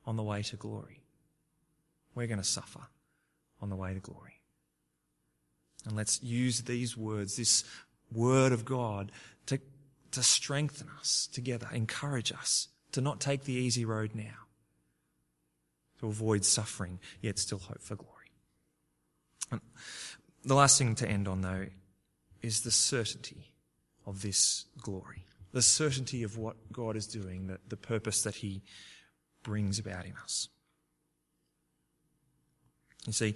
on 0.07 0.17
the 0.17 0.23
way 0.23 0.43
to 0.43 0.57
glory, 0.57 1.03
we're 2.15 2.29
going 2.29 2.39
to 2.39 2.45
suffer 2.45 2.83
on 3.61 3.71
the 3.71 3.77
way 3.77 3.95
to 3.95 4.01
glory. 4.01 4.41
And 5.87 5.97
let's 5.97 6.23
use 6.23 6.63
these 6.63 6.97
words, 6.97 7.37
this 7.37 7.65
word 8.13 8.53
of 8.53 8.65
God, 8.65 9.13
to, 9.47 9.59
to 10.13 10.23
strengthen 10.23 10.89
us 10.99 11.29
together, 11.33 11.69
encourage 11.73 12.33
us 12.33 12.69
to 12.93 13.01
not 13.01 13.21
take 13.21 13.45
the 13.45 13.53
easy 13.53 13.85
road 13.85 14.15
now, 14.15 14.47
to 16.01 16.09
avoid 16.09 16.45
suffering, 16.45 16.99
yet 17.21 17.39
still 17.39 17.59
hope 17.59 17.81
for 17.81 17.97
glory. 17.97 18.15
And 19.51 19.61
the 20.45 20.55
last 20.55 20.79
thing 20.79 20.95
to 20.97 21.09
end 21.09 21.29
on, 21.29 21.41
though, 21.41 21.67
is 22.43 22.63
the 22.63 22.71
certainty 22.71 23.53
of 24.07 24.23
this 24.23 24.65
glory, 24.81 25.25
the 25.53 25.63
certainty 25.63 26.23
of 26.23 26.37
what 26.37 26.57
God 26.73 26.97
is 26.97 27.07
doing, 27.07 27.47
the, 27.47 27.59
the 27.69 27.77
purpose 27.77 28.23
that 28.23 28.37
He 28.37 28.63
brings 29.43 29.79
about 29.79 30.05
in 30.05 30.15
us. 30.23 30.49
You 33.07 33.13
see, 33.13 33.35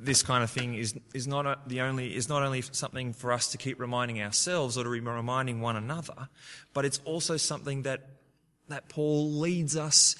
this 0.00 0.22
kind 0.22 0.44
of 0.44 0.50
thing 0.50 0.74
is, 0.74 0.94
is 1.14 1.26
not 1.26 1.46
a, 1.46 1.58
the 1.66 1.80
only 1.80 2.14
is 2.14 2.28
not 2.28 2.42
only 2.42 2.62
something 2.62 3.12
for 3.12 3.32
us 3.32 3.52
to 3.52 3.58
keep 3.58 3.80
reminding 3.80 4.22
ourselves 4.22 4.76
or 4.76 4.84
to 4.84 4.90
be 4.90 5.00
reminding 5.00 5.60
one 5.60 5.76
another, 5.76 6.28
but 6.72 6.84
it's 6.84 7.00
also 7.04 7.36
something 7.36 7.82
that 7.82 8.08
that 8.68 8.88
Paul 8.88 9.30
leads 9.32 9.76
us 9.76 10.14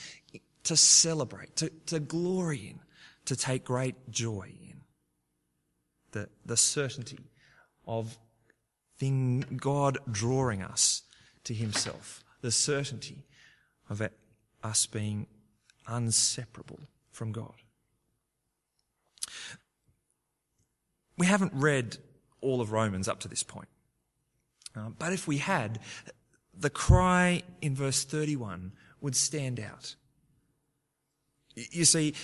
to 0.65 0.77
celebrate, 0.77 1.57
to, 1.57 1.71
to 1.87 2.01
glory 2.01 2.69
in, 2.71 2.81
to 3.27 3.37
take 3.37 3.65
great 3.65 4.11
joy 4.11 4.53
in. 4.63 4.81
The, 6.13 6.29
the 6.45 6.57
certainty 6.57 7.31
of 7.87 8.19
thing, 8.99 9.45
God 9.57 9.99
drawing 10.11 10.63
us 10.63 11.03
to 11.45 11.55
himself. 11.55 12.25
The 12.41 12.51
certainty 12.51 13.25
of 13.89 14.03
us 14.63 14.87
being 14.87 15.27
inseparable 15.91 16.81
from 17.11 17.33
God. 17.33 17.55
We 21.19 21.27
haven't 21.27 21.53
read 21.55 21.99
all 22.41 22.61
of 22.61 22.73
Romans 22.73 23.09
up 23.09 23.21
to 23.21 23.29
this 23.29 23.43
point. 23.43 23.69
Uh, 24.77 24.91
but 24.99 25.13
if 25.13 25.27
we 25.27 25.39
had, 25.39 25.81
the 26.57 26.71
cry 26.71 27.43
in 27.61 27.75
verse 27.75 28.05
31 28.05 28.73
would 29.01 29.17
stand 29.17 29.61
out. 29.61 29.95
You 31.55 31.85
see, 31.85 32.15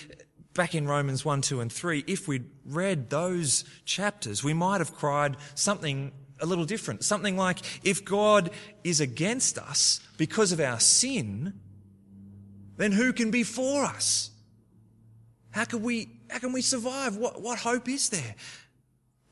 back 0.53 0.73
in 0.73 0.87
Romans 0.87 1.25
1, 1.25 1.41
2, 1.41 1.61
and 1.61 1.71
3, 1.71 2.03
if 2.07 2.27
we'd 2.27 2.49
read 2.65 3.09
those 3.09 3.65
chapters, 3.83 4.43
we 4.43 4.53
might 4.53 4.79
have 4.79 4.95
cried 4.95 5.37
something 5.55 6.11
a 6.39 6.45
little 6.45 6.65
different. 6.65 7.03
Something 7.03 7.37
like, 7.37 7.59
if 7.83 8.03
God 8.03 8.51
is 8.83 8.99
against 8.99 9.57
us 9.57 9.99
because 10.17 10.51
of 10.51 10.59
our 10.59 10.79
sin, 10.79 11.53
then 12.77 12.91
who 12.91 13.13
can 13.13 13.31
be 13.31 13.43
for 13.43 13.85
us? 13.85 14.31
How 15.51 15.65
can 15.65 15.81
we, 15.81 16.09
how 16.29 16.39
can 16.39 16.51
we 16.51 16.61
survive? 16.61 17.15
What, 17.15 17.41
what 17.41 17.59
hope 17.59 17.87
is 17.87 18.09
there? 18.09 18.35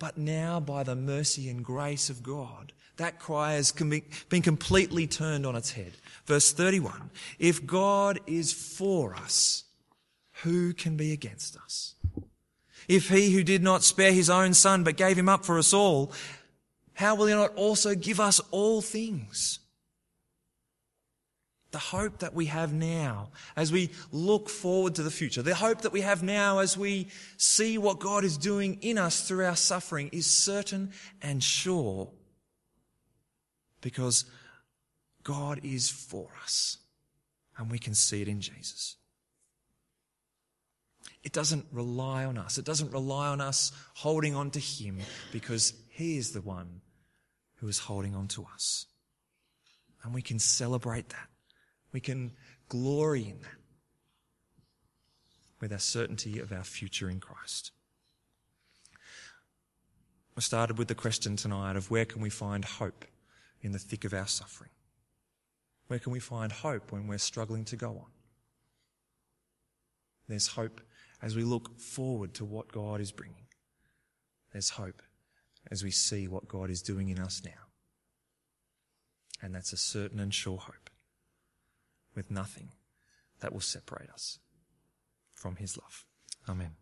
But 0.04 0.18
now, 0.18 0.60
by 0.60 0.84
the 0.84 0.98
mercy 0.98 1.48
and 1.48 1.64
grace 1.64 2.10
of 2.10 2.22
God, 2.22 2.74
that 2.98 3.20
cry 3.20 3.54
has 3.54 3.72
been 3.72 4.42
completely 4.42 5.08
turned 5.08 5.46
on 5.46 5.56
its 5.56 5.72
head. 5.72 5.94
Verse 6.26 6.52
31 6.52 7.10
If 7.40 7.66
God 7.66 8.20
is 8.28 8.52
for 8.52 9.16
us, 9.16 9.64
who 10.44 10.74
can 10.74 10.98
be 10.98 11.14
against 11.14 11.56
us? 11.56 11.96
If 12.90 13.08
he 13.08 13.32
who 13.32 13.46
did 13.46 13.64
not 13.64 13.82
spare 13.82 14.12
his 14.12 14.30
own 14.30 14.54
son 14.54 14.84
but 14.84 14.98
gave 14.98 15.18
him 15.18 15.30
up 15.30 15.46
for 15.46 15.58
us 15.58 15.74
all, 15.74 16.12
how 16.96 17.16
will 17.16 17.28
he 17.28 17.34
not 17.34 17.56
also 17.56 17.96
give 17.96 18.20
us 18.20 18.42
all 18.52 18.82
things? 18.82 19.60
The 21.74 21.80
hope 21.80 22.20
that 22.20 22.36
we 22.36 22.46
have 22.46 22.72
now 22.72 23.32
as 23.56 23.72
we 23.72 23.90
look 24.12 24.48
forward 24.48 24.94
to 24.96 25.04
the 25.04 25.10
future, 25.10 25.42
the 25.42 25.56
hope 25.56 25.82
that 25.82 25.92
we 25.92 26.02
have 26.02 26.22
now 26.22 26.60
as 26.60 26.78
we 26.78 27.08
see 27.38 27.80
what 27.80 28.00
God 28.00 28.24
is 28.24 28.38
doing 28.38 28.78
in 28.82 29.00
us 29.00 29.28
through 29.28 29.44
our 29.44 29.56
suffering 29.56 30.12
is 30.14 30.28
certain 30.28 30.92
and 31.20 31.44
sure 31.44 32.12
because 33.82 34.26
God 35.24 35.62
is 35.64 35.90
for 35.90 36.30
us 36.44 36.78
and 37.58 37.72
we 37.72 37.80
can 37.80 37.96
see 37.96 38.22
it 38.22 38.28
in 38.28 38.40
Jesus. 38.40 38.98
It 41.24 41.32
doesn't 41.32 41.66
rely 41.72 42.26
on 42.26 42.38
us. 42.38 42.60
It 42.60 42.66
doesn't 42.66 42.92
rely 42.92 43.30
on 43.30 43.42
us 43.42 43.72
holding 43.96 44.36
on 44.36 44.52
to 44.52 44.60
Him 44.60 45.00
because 45.32 45.74
He 45.90 46.18
is 46.18 46.34
the 46.34 46.42
one 46.42 46.82
who 47.56 47.68
is 47.68 47.80
holding 47.80 48.14
on 48.14 48.28
to 48.28 48.46
us. 48.54 48.86
And 50.04 50.14
we 50.14 50.22
can 50.22 50.38
celebrate 50.38 51.10
that. 51.10 51.30
We 51.94 52.00
can 52.00 52.32
glory 52.68 53.24
in 53.24 53.40
that 53.42 53.60
with 55.62 55.72
our 55.72 55.80
certainty 55.80 56.40
of 56.40 56.52
our 56.52 56.64
future 56.64 57.10
in 57.10 57.20
Christ. 57.20 57.72
I 60.36 60.42
started 60.42 60.80
with 60.80 60.88
the 60.88 60.96
question 60.96 61.36
tonight 61.36 61.76
of 61.76 61.92
where 61.92 62.06
can 62.06 62.22
we 62.22 62.32
find 62.32 62.66
hope 62.66 63.06
in 63.62 63.72
the 63.72 63.80
thick 63.80 64.04
of 64.04 64.14
our 64.14 64.28
suffering? 64.28 64.72
Where 65.88 66.00
can 66.00 66.12
we 66.12 66.20
find 66.20 66.52
hope 66.52 66.92
when 66.92 67.08
we're 67.08 67.20
struggling 67.20 67.64
to 67.66 67.76
go 67.76 67.90
on? 67.90 68.12
There's 70.28 70.48
hope 70.48 70.82
as 71.22 71.36
we 71.36 71.44
look 71.44 71.80
forward 71.80 72.34
to 72.34 72.46
what 72.46 72.72
God 72.72 73.00
is 73.00 73.12
bringing. 73.12 73.46
There's 74.52 74.72
hope 74.72 75.02
as 75.70 75.84
we 75.84 75.92
see 75.92 76.28
what 76.28 76.48
God 76.48 76.70
is 76.70 76.82
doing 76.82 77.10
in 77.10 77.20
us 77.20 77.42
now. 77.46 77.52
And 79.42 79.54
that's 79.54 79.72
a 79.72 79.78
certain 79.78 80.20
and 80.20 80.34
sure 80.34 80.58
hope 80.58 80.83
with 82.16 82.32
nothing 82.32 82.70
that 83.40 83.54
will 83.54 83.62
separate 83.62 84.10
us 84.10 84.40
from 85.34 85.58
his 85.58 85.78
love. 85.78 86.06
Amen. 86.48 86.76